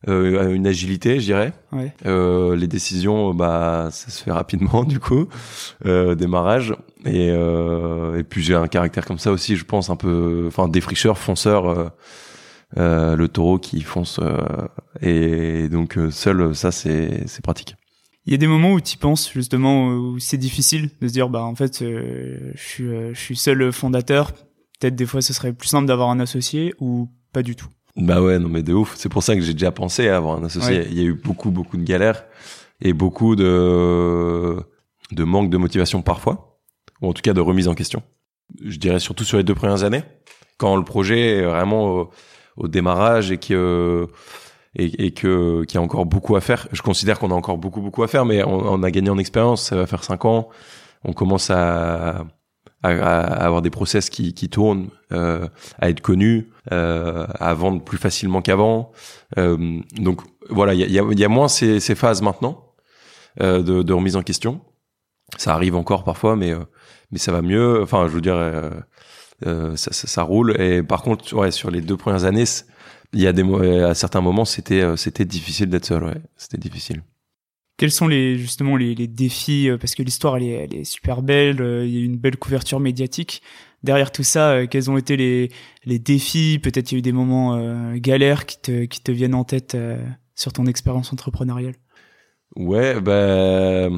[0.08, 1.52] euh, une agilité, je dirais?
[1.70, 1.94] Ouais.
[2.06, 5.28] Euh, les décisions, bah, ça se fait rapidement du coup,
[5.86, 6.74] euh, démarrage.
[7.04, 10.68] Et, euh, et puis j'ai un caractère comme ça aussi, je pense un peu, enfin
[10.68, 11.92] défricheur, fonceur.
[12.78, 14.66] Euh, le taureau qui fonce euh,
[15.02, 17.76] et donc euh, seul ça c'est c'est pratique.
[18.24, 21.28] Il y a des moments où tu penses justement où c'est difficile de se dire
[21.28, 24.32] bah en fait je suis je suis seul fondateur,
[24.80, 27.66] peut-être des fois ce serait plus simple d'avoir un associé ou pas du tout.
[27.96, 30.38] Bah ouais non mais de ouf, c'est pour ça que j'ai déjà pensé à avoir
[30.38, 30.78] un associé.
[30.78, 30.86] Ouais.
[30.90, 32.24] Il y a eu beaucoup beaucoup de galères
[32.80, 34.56] et beaucoup de
[35.10, 36.58] de manque de motivation parfois
[37.02, 38.02] ou en tout cas de remise en question.
[38.64, 40.04] Je dirais surtout sur les deux premières années
[40.56, 42.08] quand le projet est vraiment
[42.56, 44.08] au démarrage et que
[44.74, 46.68] et, et que qu'il y a encore beaucoup à faire.
[46.72, 49.64] Je considère qu'on a encore beaucoup beaucoup à faire, mais on, a gagné en expérience.
[49.68, 50.48] Ça va faire cinq ans.
[51.04, 52.24] On commence à,
[52.82, 55.46] avoir des process qui, qui tournent, euh,
[55.80, 58.92] à être connus, euh, à vendre plus facilement qu'avant.
[59.38, 62.72] Euh, donc voilà, il y a, moins ces, phases maintenant
[63.40, 64.60] euh, de, de, remise en question.
[65.38, 66.64] Ça arrive encore parfois, mais euh,
[67.12, 67.82] mais ça va mieux.
[67.82, 68.80] Enfin, je veux dire euh, euh,
[69.42, 70.60] ça, ça, ça, roule.
[70.60, 72.44] Et par contre, ouais, sur les deux premières années,
[73.12, 73.42] il y a des
[73.82, 76.04] à certains moments, c'était euh, c'était difficile d'être seul.
[76.04, 77.02] Ouais, c'était difficile.
[77.76, 80.84] Quels sont les justement les, les défis euh, parce que l'histoire elle est, elle est
[80.84, 83.42] super belle, il y a eu une belle couverture médiatique.
[83.82, 85.50] Derrière tout ça, quels ont été les
[85.84, 86.58] les défis?
[86.62, 89.44] Peut-être il y a eu des moments euh, galères qui te qui te viennent en
[89.44, 90.02] tête euh,
[90.34, 91.74] sur ton expérience entrepreneuriale.
[92.54, 93.88] Ouais, bah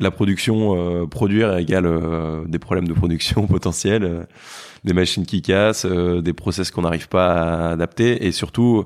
[0.00, 1.88] la production, produire égale
[2.46, 4.26] des problèmes de production potentiels
[4.84, 8.84] des machines qui cassent, euh, des process qu'on n'arrive pas à adapter, et surtout,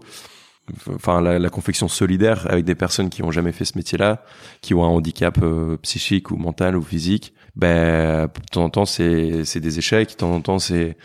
[0.88, 4.24] enfin la, la, confection solidaire avec des personnes qui ont jamais fait ce métier-là,
[4.61, 8.85] qui ont un handicap euh, psychique ou mental ou physique, ben de temps en temps
[8.87, 10.96] c'est c'est des échecs, de temps en temps c'est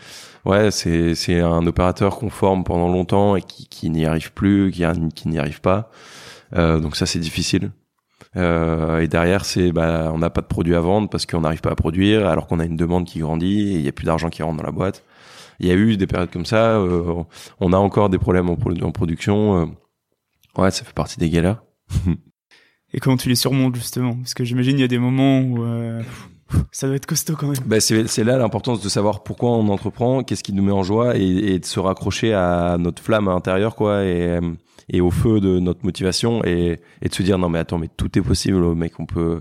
[0.44, 4.70] ouais c'est c'est un opérateur qu'on forme pendant longtemps et qui qui n'y arrive plus,
[4.72, 5.90] qui qui n'y arrive pas,
[6.56, 7.70] euh, donc ça c'est difficile.
[8.36, 11.60] Euh, et derrière, c'est bah, on n'a pas de produit à vendre parce qu'on n'arrive
[11.60, 14.04] pas à produire, alors qu'on a une demande qui grandit et il y a plus
[14.04, 15.04] d'argent qui rentre dans la boîte.
[15.58, 16.76] Il y a eu des périodes comme ça.
[16.76, 17.22] Euh,
[17.60, 19.62] on a encore des problèmes en, en production.
[19.62, 21.62] Euh, ouais, ça fait partie des galères.
[22.94, 24.14] et comment tu les surmontes justement?
[24.16, 26.00] Parce que j'imagine il y a des moments où euh,
[26.70, 27.58] ça doit être costaud quand même.
[27.66, 31.16] Bah c'est là l'importance de savoir pourquoi on entreprend, qu'est-ce qui nous met en joie
[31.16, 34.38] et, et, de se raccrocher à notre flamme intérieure quoi et
[34.90, 37.88] et au feu de notre motivation et, et de se dire non mais attends mais
[37.88, 39.40] tout est possible mec on peut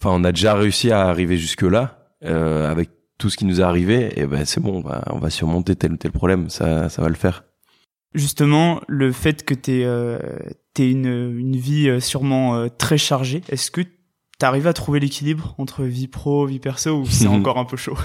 [0.00, 3.60] enfin on a déjà réussi à arriver jusque là euh, avec tout ce qui nous
[3.60, 6.88] est arrivé, et eh ben c'est bon, on va, surmonter tel ou tel problème, ça,
[6.88, 7.44] ça va le faire.
[8.14, 10.18] Justement, le fait que tu euh,
[10.78, 13.88] une, une vie euh, sûrement euh, très chargée, est-ce que tu
[14.42, 17.98] arrives à trouver l'équilibre entre vie pro, vie perso, ou c'est encore un peu chaud?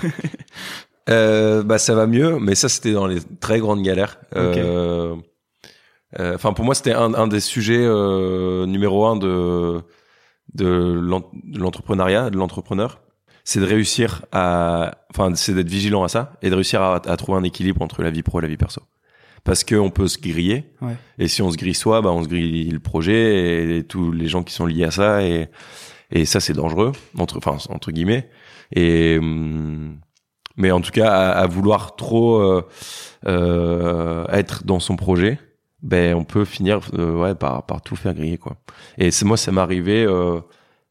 [1.09, 4.19] Euh, Bah ça va mieux, mais ça c'était dans les très grandes galères.
[4.35, 5.15] Euh,
[6.19, 7.87] enfin pour moi c'était un, un, des sujets
[8.67, 9.81] numéro un de
[10.53, 10.99] de
[11.57, 12.99] l'entrepreneuriat, de l'entrepreneur
[13.43, 17.17] c'est de réussir à, enfin, c'est d'être vigilant à ça et de réussir à, à,
[17.17, 18.81] trouver un équilibre entre la vie pro et la vie perso.
[19.43, 20.71] Parce que on peut se griller.
[20.81, 20.95] Ouais.
[21.19, 24.27] Et si on se grille soi, bah, on se grille le projet et, tous les
[24.27, 25.49] gens qui sont liés à ça et,
[26.11, 28.29] et ça, c'est dangereux, entre, enfin, entre guillemets.
[28.73, 29.99] Et, hum,
[30.55, 32.65] mais en tout cas, à, vouloir trop euh,
[33.25, 35.39] euh, être dans son projet,
[35.83, 38.57] ben on peut finir euh, ouais par par tout faire griller quoi.
[38.97, 40.39] Et c'est moi ça m'est arrivé euh,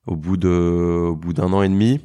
[0.07, 2.01] au bout de au bout d'un an et demi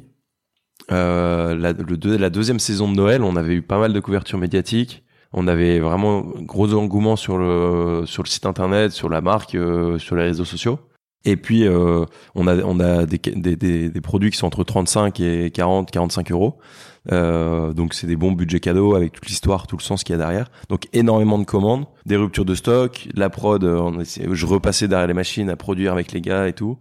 [0.90, 4.38] euh, la, le la deuxième saison de Noël, on avait eu pas mal de couverture
[4.38, 5.04] médiatique.
[5.32, 9.98] On avait vraiment gros engouement sur le sur le site internet, sur la marque, euh,
[9.98, 10.78] sur les réseaux sociaux.
[11.24, 12.04] Et puis euh,
[12.34, 15.90] on a on a des, des, des, des, produits qui sont entre 35 et 40
[15.90, 16.58] 45 euros.
[17.10, 20.16] Euh, donc c'est des bons budgets cadeaux avec toute l'histoire, tout le sens qu'il y
[20.16, 20.50] a derrière.
[20.68, 23.64] Donc énormément de commandes, des ruptures de stock, la prod.
[23.64, 26.78] On, je repassais derrière les machines à produire avec les gars et tout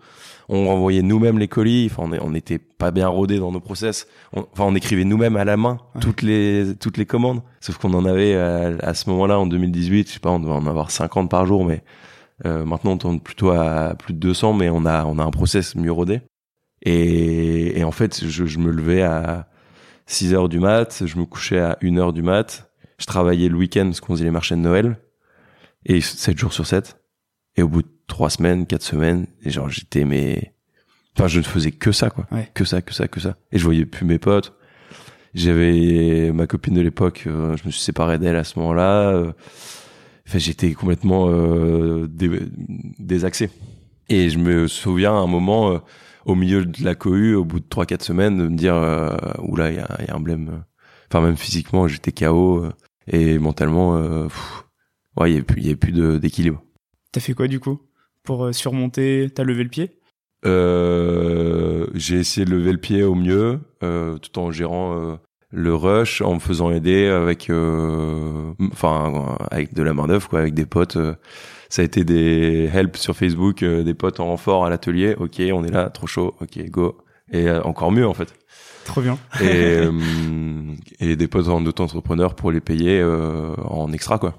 [0.50, 1.89] on envoyait nous-mêmes les colis.
[1.91, 4.08] Enfin, on n'était pas bien rodé dans nos process.
[4.34, 7.41] enfin, on écrivait nous-mêmes à la main toutes les toutes les commandes.
[7.60, 10.67] Sauf qu'on en avait à, ce moment-là en 2018, je sais pas, on devait en
[10.67, 12.07] avoir 50 par jour, mais euh,
[12.43, 15.76] maintenant on tourne plutôt à plus de 200, mais on a on a un process
[15.76, 16.21] mieux rodé.
[16.84, 19.47] Et, et en fait, je, je me levais à
[20.06, 22.71] 6 heures du mat, je me couchais à 1 heure du mat.
[22.97, 24.97] Je travaillais le week-end parce qu'on faisait les marchés de Noël
[25.86, 26.97] et 7 jours sur 7.
[27.58, 30.54] Et au bout de trois semaines, quatre semaines, et genre j'étais mais,
[31.15, 33.36] enfin je ne faisais que ça quoi, que ça, que ça, que ça.
[33.52, 34.54] Et je voyais plus mes potes.
[35.34, 39.10] J'avais ma copine de l'époque, euh, je me suis séparé d'elle à ce moment-là.
[39.10, 39.34] Euh,
[40.28, 42.08] enfin j'étais complètement euh,
[43.00, 43.50] désaxé.
[44.10, 45.80] Et je me souviens à un moment euh,
[46.26, 48.76] au milieu de la cohue, au bout de trois quatre semaines, de me dire
[49.40, 50.63] oula il y a, y a, un blême.
[51.10, 52.66] Enfin même physiquement j'étais KO
[53.08, 53.98] et mentalement,
[55.18, 56.62] ouais il y avait plus, y avait plus d'équilibre.
[57.12, 57.80] T'as fait quoi du coup
[58.24, 60.00] pour euh, surmonter T'as levé le pied?
[60.46, 65.16] Euh, J'ai essayé de lever le pied au mieux, euh, tout en gérant euh,
[65.52, 70.40] le rush, en me faisant aider avec, euh, enfin, avec de la main d'œuvre, quoi,
[70.40, 70.98] avec des potes.
[71.70, 75.16] ça a été des helps sur Facebook, des potes en renfort à l'atelier.
[75.18, 76.36] Ok, on est là, trop chaud.
[76.42, 76.98] Ok, go.
[77.32, 78.34] Et encore mieux en fait.
[78.86, 79.18] Trop bien.
[79.42, 79.82] et,
[81.02, 84.36] et des potes en auto-entrepreneur pour les payer en extra quoi.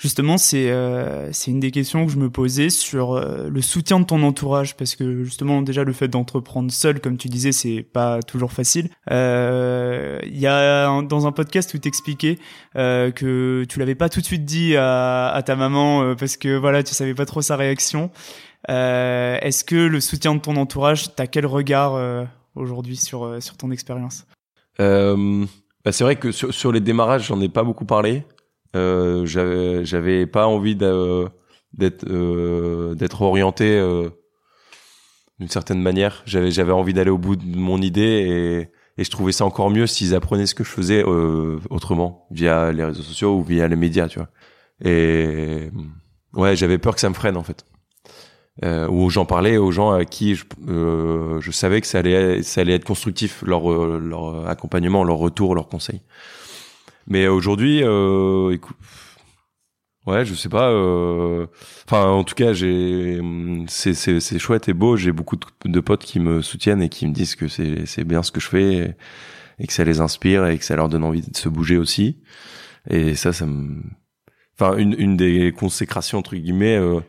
[0.00, 4.00] Justement, c'est euh, c'est une des questions que je me posais sur euh, le soutien
[4.00, 7.82] de ton entourage, parce que justement déjà le fait d'entreprendre seul, comme tu disais, c'est
[7.82, 8.88] pas toujours facile.
[9.10, 12.38] Euh, il y a dans un podcast où t'expliquais
[12.76, 16.56] euh, que tu l'avais pas tout de suite dit à, à ta maman parce que
[16.56, 18.10] voilà, tu savais pas trop sa réaction.
[18.68, 24.24] Est-ce que le soutien de ton entourage, t'as quel regard aujourd'hui sur sur ton expérience?
[24.78, 28.24] Bah c'est vrai que sur, sur les démarrages, j'en ai pas beaucoup parlé.
[28.76, 34.10] Euh, j'avais j'avais pas envie d'être euh, d'être orienté euh,
[35.38, 36.22] d'une certaine manière.
[36.26, 39.70] J'avais j'avais envie d'aller au bout de mon idée et et je trouvais ça encore
[39.70, 43.66] mieux s'ils apprenaient ce que je faisais euh, autrement via les réseaux sociaux ou via
[43.66, 44.28] les médias, tu vois.
[44.84, 45.70] Et
[46.34, 47.64] ouais, j'avais peur que ça me freine en fait.
[48.62, 52.42] Euh, ou j'en parlais aux gens à qui je, euh, je savais que ça allait
[52.42, 56.02] ça allait être constructif leur leur accompagnement, leur retour, leurs conseils.
[57.10, 58.76] Mais aujourd'hui, euh, écoute,
[60.06, 60.70] ouais, je sais pas.
[60.70, 61.46] Euh,
[61.86, 63.20] enfin, en tout cas, j'ai,
[63.66, 64.96] c'est c'est c'est chouette et beau.
[64.96, 68.22] J'ai beaucoup de, potes qui me soutiennent et qui me disent que c'est c'est bien
[68.22, 68.96] ce que je fais
[69.58, 72.18] et, que ça les inspire et que ça leur donne envie de se bouger aussi.
[72.88, 73.82] Et ça, ça me,
[74.58, 77.00] enfin, une une des consécrations entre guillemets, euh,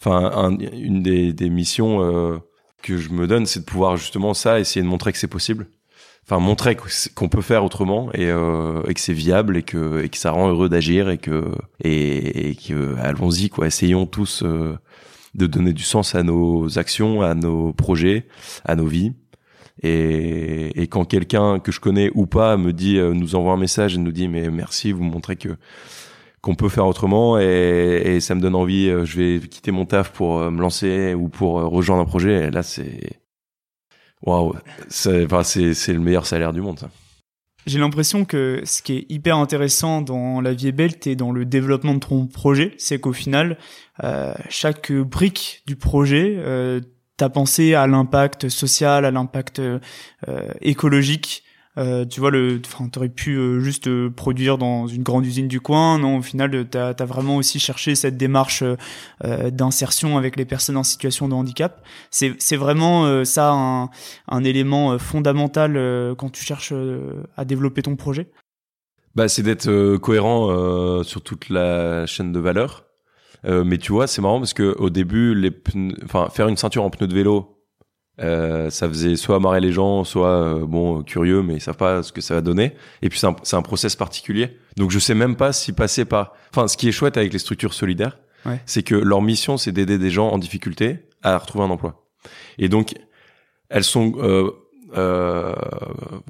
[0.00, 2.38] enfin, une des des missions euh,
[2.82, 5.68] que je me donne, c'est de pouvoir justement ça, essayer de montrer que c'est possible
[6.24, 6.76] enfin montrer
[7.14, 10.30] qu'on peut faire autrement et, euh, et que c'est viable et que et que ça
[10.30, 13.66] rend heureux d'agir et que et, et que allons-y quoi.
[13.66, 14.76] Essayons tous euh,
[15.34, 18.26] de donner du sens à nos actions à nos projets
[18.64, 19.12] à nos vies.
[19.82, 23.56] Et, et quand quelqu'un que je connais ou pas me dit euh, nous envoie un
[23.56, 25.56] message et nous dit mais merci vous montrez que
[26.40, 29.86] qu'on peut faire autrement et, et, ça me donne envie euh, je vais quitter mon
[29.86, 32.48] taf pour me lancer ou pour rejoindre un projet.
[32.48, 33.21] Et là c'est
[34.22, 34.54] Waouh,
[34.88, 36.88] c'est le meilleur salaire du monde.
[37.66, 41.30] J'ai l'impression que ce qui est hyper intéressant dans la vie est belle et dans
[41.30, 43.56] le développement de ton projet, c'est qu'au final,
[44.02, 46.80] euh, chaque brique du projet, euh,
[47.16, 49.78] t'as pensé à l'impact social, à l'impact euh,
[50.60, 51.44] écologique,
[51.78, 55.48] Euh, tu vois, le, enfin, t'aurais pu euh, juste euh, produire dans une grande usine
[55.48, 55.98] du coin.
[55.98, 58.62] Non, au final, t'as as vraiment aussi cherché cette démarche
[59.22, 61.82] d'insertion avec les personnes en situation de handicap.
[62.10, 63.90] C'est vraiment ça un,
[64.28, 66.72] un élément fondamental quand tu cherches
[67.36, 68.30] à développer ton projet.
[69.14, 72.84] Bah, c'est d'être cohérent sur toute la chaîne de valeur.
[73.44, 75.52] mais tu vois, c'est marrant parce que au début, les
[76.04, 77.61] enfin, faire une ceinture en pneu de vélo,
[78.20, 82.02] euh, ça faisait soit marrer les gens, soit euh, bon curieux, mais ils savent pas
[82.02, 82.74] ce que ça va donner.
[83.00, 84.58] Et puis c'est un, c'est un process particulier.
[84.76, 86.34] Donc je sais même pas si passer par.
[86.50, 88.18] Enfin, ce qui est chouette avec les structures solidaires,
[88.66, 92.04] c'est que leur mission c'est d'aider des gens en difficulté à retrouver un emploi.
[92.58, 92.94] Et donc
[93.68, 94.50] elles sont euh,
[94.96, 95.54] euh,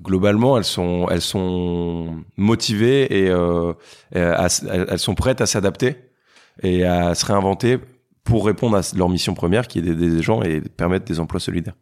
[0.03, 3.73] globalement elles sont elles sont motivées et euh,
[4.13, 5.97] elles sont prêtes à s'adapter
[6.63, 7.79] et à se réinventer
[8.25, 11.41] pour répondre à leur mission première qui est d'aider des gens et permettre des emplois
[11.41, 11.75] solidaires.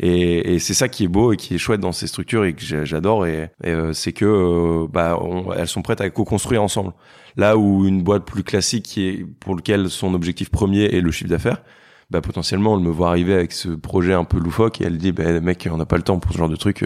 [0.00, 2.54] Et, et c'est ça qui est beau et qui est chouette dans ces structures et
[2.54, 5.18] que j'adore et, euh, c'est que euh, bah
[5.56, 6.92] elles sont prêtes à co-construire ensemble.
[7.36, 11.10] Là où une boîte plus classique qui est pour lequel son objectif premier est le
[11.12, 11.62] chiffre d'affaires,
[12.10, 15.12] bah potentiellement elle me voit arriver avec ce projet un peu loufoque et elle dit
[15.12, 16.84] bah mec on n'a pas le temps pour ce genre de truc.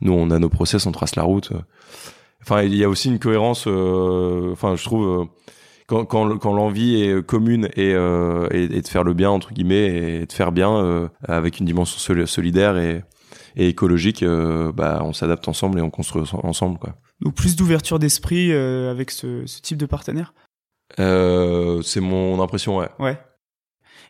[0.00, 1.52] Nous on a nos process, on trace la route.
[2.42, 3.64] Enfin il y a aussi une cohérence.
[3.66, 5.28] Euh, enfin je trouve
[5.88, 9.52] quand, quand, quand l'envie est commune et, euh, et, et, de faire le bien entre
[9.52, 9.86] guillemets
[10.20, 13.02] et de faire bien euh, avec une dimension solidaire et,
[13.56, 16.94] et écologique, euh, bah on s'adapte ensemble et on construit ensemble quoi.
[17.20, 20.34] Donc plus d'ouverture d'esprit euh, avec ce, ce, type de partenaire?
[20.96, 22.88] c'est mon impression ouais.
[22.98, 23.18] Ouais.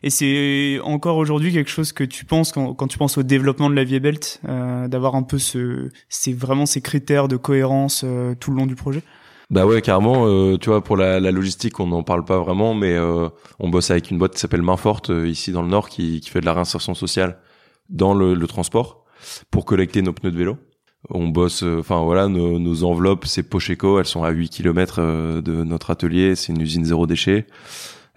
[0.01, 3.69] Et c'est encore aujourd'hui quelque chose que tu penses quand, quand, tu penses au développement
[3.69, 8.03] de la vie belt, euh, d'avoir un peu ce, c'est vraiment ces critères de cohérence
[8.05, 9.03] euh, tout le long du projet?
[9.49, 10.27] Bah ouais, carrément.
[10.27, 13.69] Euh, tu vois, pour la, la logistique, on n'en parle pas vraiment, mais euh, on
[13.69, 16.39] bosse avec une boîte qui s'appelle Mainforte euh, ici dans le Nord, qui, qui fait
[16.39, 17.39] de la réinsertion sociale
[17.89, 19.05] dans le, le transport
[19.49, 20.57] pour collecter nos pneus de vélo.
[21.09, 25.01] On bosse, euh, enfin voilà, nos, nos, enveloppes, c'est Pocheco, elles sont à 8 km
[25.41, 27.47] de notre atelier, c'est une usine zéro déchet.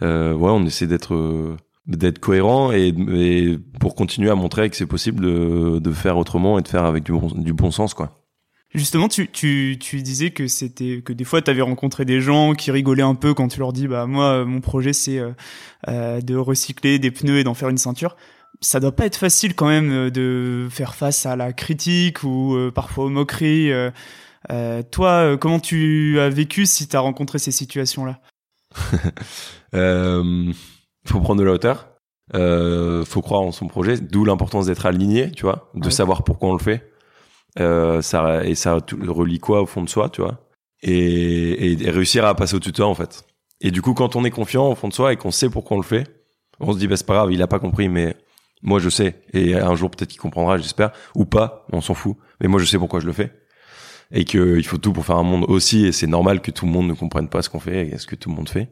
[0.03, 5.25] ouais, on essaie d'être d'être cohérent et, et, pour continuer à montrer que c'est possible
[5.25, 8.22] de, de faire autrement et de faire avec du bon, du bon sens, quoi.
[8.75, 12.55] Justement, tu, tu, tu disais que c'était que des fois tu avais rencontré des gens
[12.55, 15.33] qui rigolaient un peu quand tu leur dis bah moi mon projet c'est euh,
[15.89, 18.17] euh, de recycler des pneus et d'en faire une ceinture.
[18.61, 22.57] Ça doit pas être facile quand même euh, de faire face à la critique ou
[22.75, 23.71] parfois aux moqueries.
[24.91, 28.21] toi, comment tu as vécu si tu as rencontré ces situations-là?
[29.75, 30.53] Euh,
[31.07, 31.89] Faut prendre de la hauteur.
[32.35, 36.51] Euh, faut croire en son projet, d'où l'importance d'être aligné, tu vois, de savoir pourquoi
[36.51, 36.92] on le fait
[37.61, 40.49] euh, ça et ça relie quoi au fond de soi, tu vois,
[40.83, 43.25] et, et, réussir à passer au tuteur en fait.
[43.61, 45.77] Et du coup, quand on est confiant au fond de soi et qu'on sait pourquoi
[45.77, 46.07] on le fait,
[46.61, 48.17] on se dit bah c'est pas grave, il a pas compris, mais
[48.63, 49.23] moi je sais.
[49.33, 52.17] Et un jour peut-être qu'il comprendra, j'espère, ou pas, on s'en fout.
[52.41, 53.33] Mais moi je sais pourquoi je le fais
[54.13, 55.87] et qu'il faut tout pour faire un monde aussi.
[55.87, 58.07] Et c'est normal que tout le monde ne comprenne pas ce qu'on fait et ce
[58.07, 58.71] que tout le monde fait.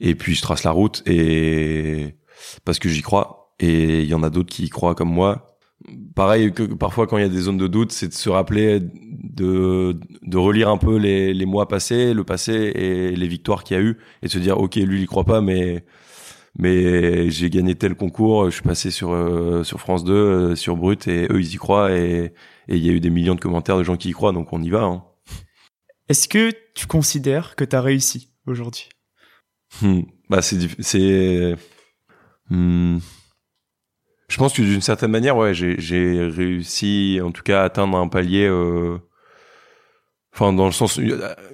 [0.00, 2.16] Et puis je trace la route et
[2.64, 3.54] parce que j'y crois.
[3.58, 5.49] Et il y en a d'autres qui y croient comme moi
[6.14, 8.80] pareil que parfois quand il y a des zones de doute, c'est de se rappeler
[8.80, 13.76] de, de relire un peu les, les mois passés, le passé et les victoires qu'il
[13.76, 15.84] y a eu et de se dire ok lui il y croit pas mais
[16.58, 20.76] mais j'ai gagné tel concours, je suis passé sur euh, sur France 2, euh, sur
[20.76, 22.32] Brut et eux ils y croient et
[22.68, 24.52] et il y a eu des millions de commentaires de gens qui y croient donc
[24.52, 24.82] on y va.
[24.82, 25.04] Hein.
[26.08, 28.88] Est-ce que tu considères que tu as réussi aujourd'hui?
[29.80, 30.00] Hmm.
[30.28, 31.54] Bah c'est c'est
[32.50, 32.98] hmm.
[34.30, 38.06] Je pense que d'une certaine manière, ouais, j'ai réussi, en tout cas, à atteindre un
[38.06, 38.46] palier.
[38.46, 38.98] Euh,
[40.32, 41.00] enfin, dans le sens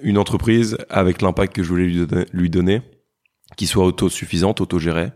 [0.03, 2.81] une entreprise avec l'impact que je voulais lui donner, lui donner
[3.55, 5.09] qui soit autosuffisante, autogérée,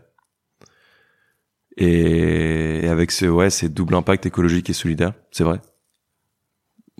[1.76, 5.60] et, et avec ce ouais, c'est double impact écologique et solidaire, c'est vrai.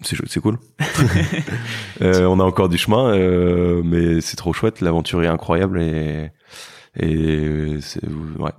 [0.05, 0.59] C'est cool.
[2.03, 4.81] euh, on a encore du chemin, euh, mais c'est trop chouette.
[4.81, 6.31] L'aventure est incroyable et
[6.95, 8.07] et c'est
[8.39, 8.53] ouais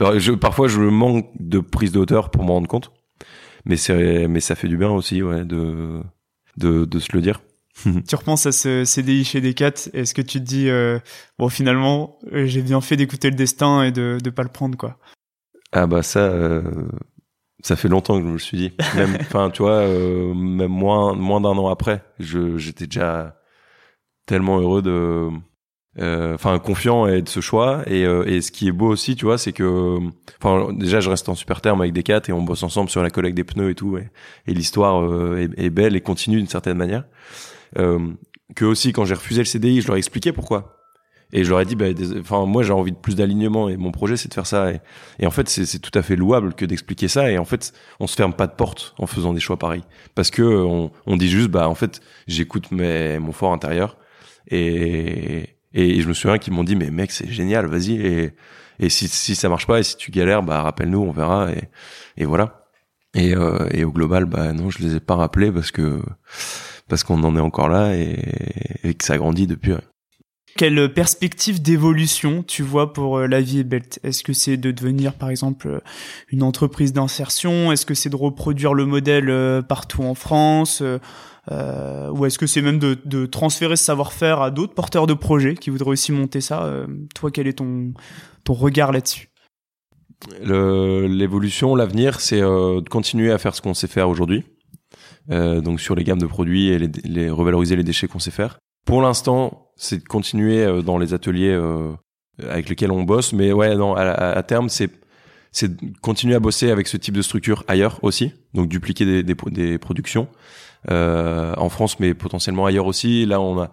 [0.00, 2.92] je, parfois, je manque de prise de hauteur pour m'en rendre compte,
[3.64, 6.02] mais c'est, mais ça fait du bien aussi, ouais, de,
[6.56, 7.40] de, de se le dire.
[8.08, 10.98] tu repenses à ce CDI chez Decat, est-ce que tu te dis, euh,
[11.38, 14.78] bon, finalement, euh, j'ai bien fait d'écouter le destin et de, de pas le prendre,
[14.78, 14.98] quoi?
[15.72, 16.62] Ah bah ça, euh,
[17.62, 18.72] ça fait longtemps que je me le suis dit.
[18.94, 23.36] Même, enfin, tu vois, euh, même moins, moins d'un an après, je, j'étais déjà
[24.26, 25.28] tellement heureux de,
[25.98, 29.24] enfin confiant et de ce choix et, euh, et ce qui est beau aussi tu
[29.24, 29.98] vois c'est que
[30.42, 33.10] enfin déjà je reste en super terme avec des et on bosse ensemble sur la
[33.10, 34.10] collecte des pneus et tout et,
[34.46, 37.04] l'histoire euh, est, belle et continue d'une certaine manière
[37.74, 40.76] que aussi quand j'ai refusé le CDI je leur ai expliqué pourquoi
[41.32, 41.86] Et je leur ai dit, bah,
[42.20, 44.70] enfin, moi, j'ai envie de plus d'alignement et mon projet, c'est de faire ça.
[45.18, 47.32] Et, en fait, c'est tout à fait louable que d'expliquer ça.
[47.32, 49.82] Et en fait, on se ferme pas de porte en faisant des choix pareils.
[50.14, 53.98] Parce que on, on dit juste, bah, en fait, j'écoute mon fort intérieur.
[54.48, 58.32] Et, et je me souviens qu'ils m'ont dit, mais mec, c'est génial, vas-y.
[58.80, 61.48] Et, si, si ça marche pas et si tu galères, bah, rappelle-nous, on verra.
[62.16, 62.66] Et, voilà.
[63.14, 66.02] Et, euh, et au global, bah, non, je les ai pas rappelés parce que,
[66.88, 69.74] parce qu'on en est encore là et, que ça grandit depuis.
[70.56, 74.70] Quelle perspective d'évolution tu vois pour euh, la vie est belt Est-ce que c'est de
[74.70, 75.80] devenir par exemple euh,
[76.28, 77.70] une entreprise d'insertion?
[77.70, 80.82] Est-ce que c'est de reproduire le modèle partout en France
[81.50, 85.14] euh, Ou est-ce que c'est même de, de, transférer ce savoir-faire à d'autres porteurs de
[85.14, 87.92] projets qui voudraient aussi monter ça Toi, quel est ton,
[88.44, 89.28] ton regard là-dessus?
[90.42, 94.44] L'évolution, l'avenir, c'est de continuer à faire ce qu'on sait faire aujourd'hui.
[95.28, 98.58] donc sur les gammes de produits et les, les revaloriser les déchets qu'on sait faire
[98.86, 101.92] pour l'instant, c'est de continuer euh, dans les ateliers euh,
[102.38, 104.90] avec lesquels on bosse, mais ouais, non, à, terme, c'est
[105.52, 105.70] c'est
[106.02, 109.78] continuer à bosser avec ce type de structure ailleurs aussi, donc dupliquer des, des, des
[109.78, 110.34] productions euh,
[110.88, 113.26] en France, mais potentiellement ailleurs aussi.
[113.26, 113.70] Là, on a,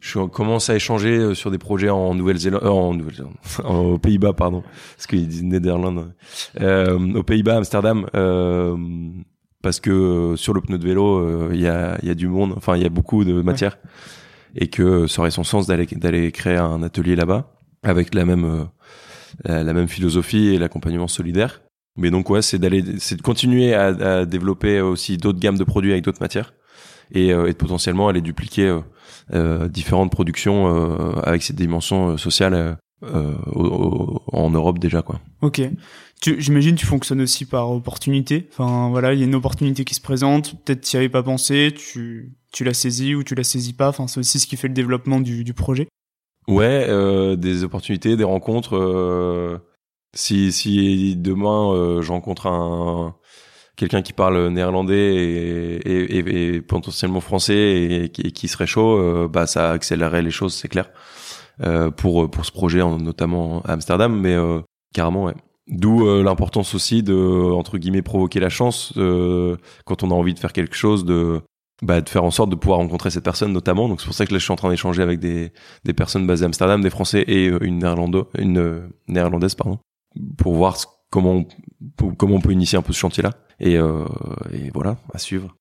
[0.00, 3.34] je commence à échanger euh, sur des projets en Nouvelle-Zélande, en Nouvelle-Zélande,
[3.64, 4.62] aux Pays-Bas, pardon,
[4.96, 6.12] parce qu'ils disent Néderlande,
[6.60, 8.76] euh, aux Pays-Bas, Amsterdam, euh,
[9.62, 12.76] parce que sur le pneu de vélo, il y a, y a du monde, enfin,
[12.76, 13.78] il y a beaucoup de matière
[14.56, 18.68] et que ça aurait son sens d'aller d'aller créer un atelier là-bas avec la même
[19.48, 21.62] euh, la, même philosophie et l'accompagnement solidaire.
[21.96, 25.64] Mais donc ouais, c'est d'aller c'est de continuer à, à développer aussi d'autres gammes de
[25.64, 26.54] produits avec d'autres matières
[27.10, 28.80] et, euh, et de potentiellement aller dupliquer euh,
[29.34, 30.66] euh différentes productions
[31.22, 35.20] avec cette dimension sociale en Europe déjà quoi.
[35.42, 35.60] Ok.
[36.38, 38.48] J'imagine tu fonctionnes aussi par opportunité.
[38.52, 41.22] Enfin voilà, il y a une opportunité qui se présente, peut-être tu n'y avais pas
[41.22, 43.88] pensé, tu tu l'as saisi ou tu l'as saisi pas.
[43.88, 45.88] Enfin, c'est aussi ce qui fait le développement du, du projet.
[46.48, 48.76] Ouais, euh, des opportunités, des rencontres.
[50.14, 52.02] Euh, si, si demain euh,
[52.44, 53.14] un
[53.76, 59.46] quelqu'un qui parle néerlandais et, et, et, potentiellement français et, qui serait chaud, euh, bah
[59.46, 60.90] ça accélérerait les choses, c'est clair.
[61.62, 64.36] Euh, pour pour ce projet, notamment à Amsterdam, mais
[64.94, 65.34] carrément, ouais.
[65.68, 67.14] D'où l'importance aussi de
[67.52, 68.92] entre guillemets provoquer la chance
[69.84, 71.40] quand on a envie de faire quelque chose de
[71.82, 73.88] bah, de faire en sorte de pouvoir rencontrer cette personne notamment.
[73.88, 75.52] Donc c'est pour ça que là je suis en train d'échanger avec des,
[75.84, 79.78] des personnes basées à Amsterdam, des Français et euh, une néerlando, une euh, néerlandaise pardon,
[80.36, 80.76] pour voir
[81.10, 81.44] comment
[82.00, 83.32] on, comment on peut initier un peu ce chantier-là.
[83.60, 84.04] Et, euh,
[84.52, 85.54] et voilà, à suivre.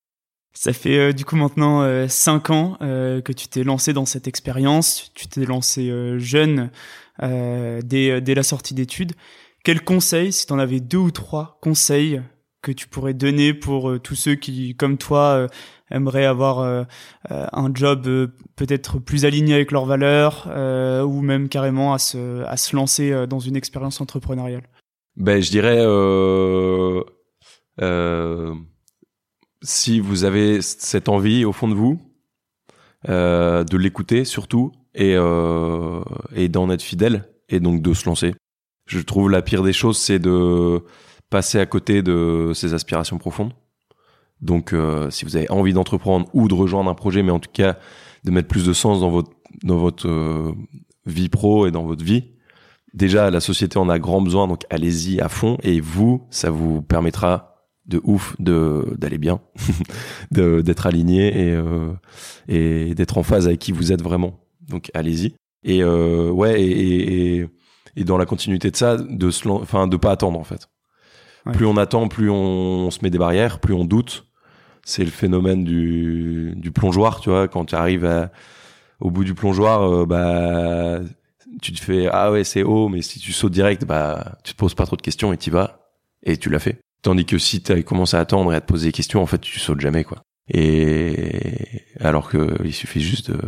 [0.54, 4.28] Ça fait euh, du coup maintenant euh, cinq ans que tu t'es lancé dans cette
[4.28, 5.12] expérience.
[5.14, 6.72] Tu t'es lancé jeune
[7.22, 9.14] dès, dès la sortie d'études.
[9.64, 12.22] Quels conseils, si tu en avais deux ou trois conseils
[12.64, 15.48] que tu pourrais donner pour tous ceux qui, comme toi,
[15.92, 16.84] aimeraient avoir euh,
[17.32, 20.48] euh, un job euh, peut-être plus aligné avec leurs valeurs
[21.06, 24.64] ou même carrément à se, à se lancer dans une expérience entrepreneuriale
[25.18, 25.82] Ben, je dirais
[29.64, 32.00] si vous avez cette envie au fond de vous,
[33.08, 35.16] de l'écouter surtout et,
[36.36, 38.34] et d'en être fidèle et donc de se lancer.
[38.88, 40.84] Je trouve la pire des choses, c'est de
[41.30, 43.54] passer à côté de ses aspirations profondes.
[44.42, 47.50] Donc, euh, si vous avez envie d'entreprendre ou de rejoindre un projet, mais en tout
[47.52, 47.78] cas
[48.24, 49.32] de mettre plus de sens dans votre
[49.64, 50.54] dans votre euh,
[51.06, 52.32] vie pro et dans votre vie,
[52.94, 55.58] déjà la société en a grand besoin, donc allez-y à fond.
[55.64, 59.42] Et vous, ça vous permettra de ouf de d'aller bien,
[60.32, 61.94] d'être aligné et euh,
[62.48, 64.40] et d'être en phase avec qui vous êtes vraiment.
[64.68, 65.36] Donc allez-y.
[65.64, 67.48] Et ouais, et, et,
[67.96, 70.68] et dans la continuité de ça, de se, enfin de pas attendre en fait.
[71.54, 74.26] Plus on attend, plus on, on, se met des barrières, plus on doute,
[74.84, 78.30] c'est le phénomène du, du plongeoir, tu vois, quand tu arrives
[79.00, 81.00] au bout du plongeoir, euh, bah
[81.62, 84.58] tu te fais ah ouais c'est haut, mais si tu sautes direct, bah tu te
[84.58, 85.92] poses pas trop de questions et tu vas
[86.24, 86.80] et tu l'as fait.
[87.02, 89.42] Tandis que si tu commencé à attendre et à te poser des questions, en fait
[89.42, 90.22] tu sautes jamais quoi.
[90.54, 93.40] Et alors que il suffit juste de,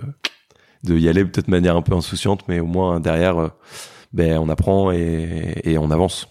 [0.83, 3.49] de y aller peut-être de manière un peu insouciante, mais au moins derrière, euh,
[4.11, 6.27] ben on apprend et, et on avance.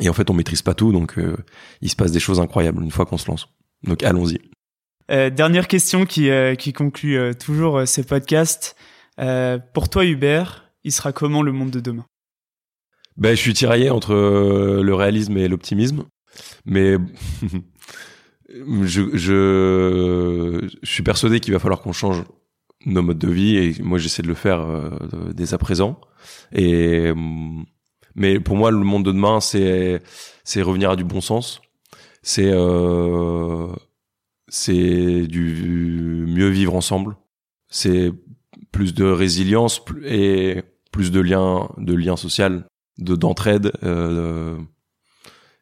[0.00, 1.36] Et en fait, on maîtrise pas tout, donc euh,
[1.80, 3.48] il se passe des choses incroyables une fois qu'on se lance.
[3.82, 4.40] Donc allons-y.
[5.10, 8.76] Euh, dernière question qui, euh, qui conclut euh, toujours ces podcasts.
[9.72, 12.06] pour toi, Hubert, il sera comment le monde de demain?
[13.16, 16.04] Ben, Je suis tiraillé entre le réalisme et l'optimisme.
[16.66, 16.96] Mais
[18.50, 22.24] je, je, je suis persuadé qu'il va falloir qu'on change
[22.84, 24.66] nos modes de vie et moi j'essaie de le faire
[25.34, 25.98] dès à présent.
[26.52, 27.10] Et
[28.14, 30.02] mais pour moi le monde de demain c'est
[30.62, 31.62] revenir à du bon sens
[32.26, 33.68] c'est euh,
[34.48, 37.16] c'est du mieux vivre ensemble.
[37.68, 38.10] C'est
[38.72, 42.66] plus de résilience et plus de liens, de liens social,
[42.98, 43.70] de d'entraide.
[43.84, 44.58] Euh,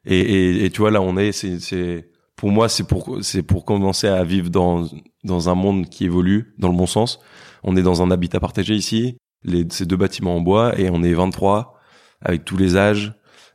[0.06, 3.66] et, et, et, tu vois là, on est, c'est, pour moi, c'est pour c'est pour
[3.66, 4.88] commencer à vivre dans
[5.22, 7.20] dans un monde qui évolue dans le bon sens.
[7.62, 11.02] On est dans un habitat partagé ici, les ces deux bâtiments en bois, et on
[11.02, 11.78] est 23
[12.22, 13.12] avec tous les âges.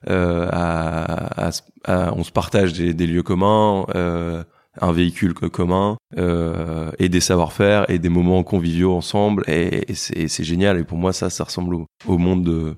[0.08, 1.52] Euh,
[1.88, 3.86] on se partage des, des lieux communs.
[3.96, 4.44] Euh,
[4.82, 10.80] un véhicule commun euh, et des savoir-faire et des moments conviviaux ensemble et, c'est génial
[10.80, 12.78] et pour moi ça ça ressemble au, monde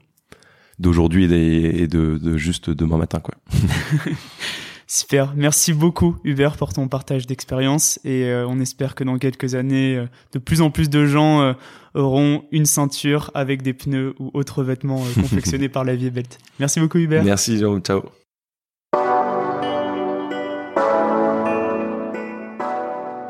[0.79, 3.35] d'aujourd'hui et, de, de, juste demain matin quoi.
[4.93, 9.55] Super, merci beaucoup Hubert pour ton partage d'expérience et euh, on espère que dans quelques
[9.55, 11.53] années, euh, de plus en plus de gens euh,
[11.93, 16.37] auront une ceinture avec des pneus ou autres vêtements confectionnés par la Vie Belt.
[16.59, 17.23] Merci beaucoup Hubert.
[17.23, 18.03] Merci Jérôme, ciao.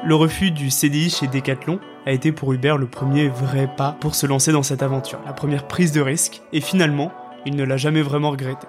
[0.04, 4.16] Le refus du CDI chez Decathlon a été pour Hubert le premier vrai pas pour
[4.16, 7.12] se lancer dans cette aventure, la première prise de risque, et finalement,
[7.46, 8.66] il ne l'a jamais vraiment regretté.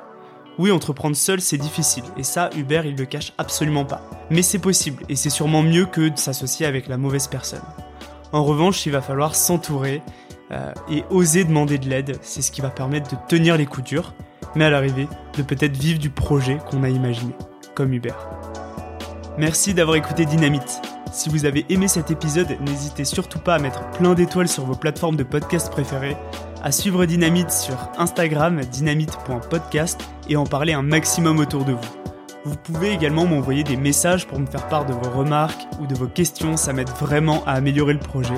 [0.59, 4.03] Oui, entreprendre seul, c'est difficile, et ça, Hubert, il le cache absolument pas.
[4.31, 7.63] Mais c'est possible, et c'est sûrement mieux que de s'associer avec la mauvaise personne.
[8.33, 10.03] En revanche, il va falloir s'entourer
[10.51, 13.87] euh, et oser demander de l'aide, c'est ce qui va permettre de tenir les coups
[13.89, 14.13] durs,
[14.55, 17.33] mais à l'arrivée, de peut-être vivre du projet qu'on a imaginé,
[17.75, 18.29] comme Hubert.
[19.39, 20.83] Merci d'avoir écouté Dynamite.
[21.13, 24.75] Si vous avez aimé cet épisode, n'hésitez surtout pas à mettre plein d'étoiles sur vos
[24.75, 26.17] plateformes de podcast préférées,
[26.63, 32.03] à suivre Dynamite sur Instagram dynamite.podcast et en parler un maximum autour de vous.
[32.45, 35.95] Vous pouvez également m'envoyer des messages pour me faire part de vos remarques ou de
[35.95, 38.35] vos questions, ça m'aide vraiment à améliorer le projet.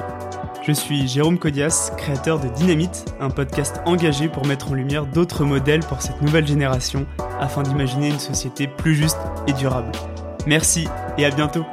[0.66, 5.44] Je suis Jérôme Codias, créateur de Dynamite, un podcast engagé pour mettre en lumière d'autres
[5.44, 7.06] modèles pour cette nouvelle génération
[7.38, 9.92] afin d'imaginer une société plus juste et durable.
[10.46, 11.64] Merci et à bientôt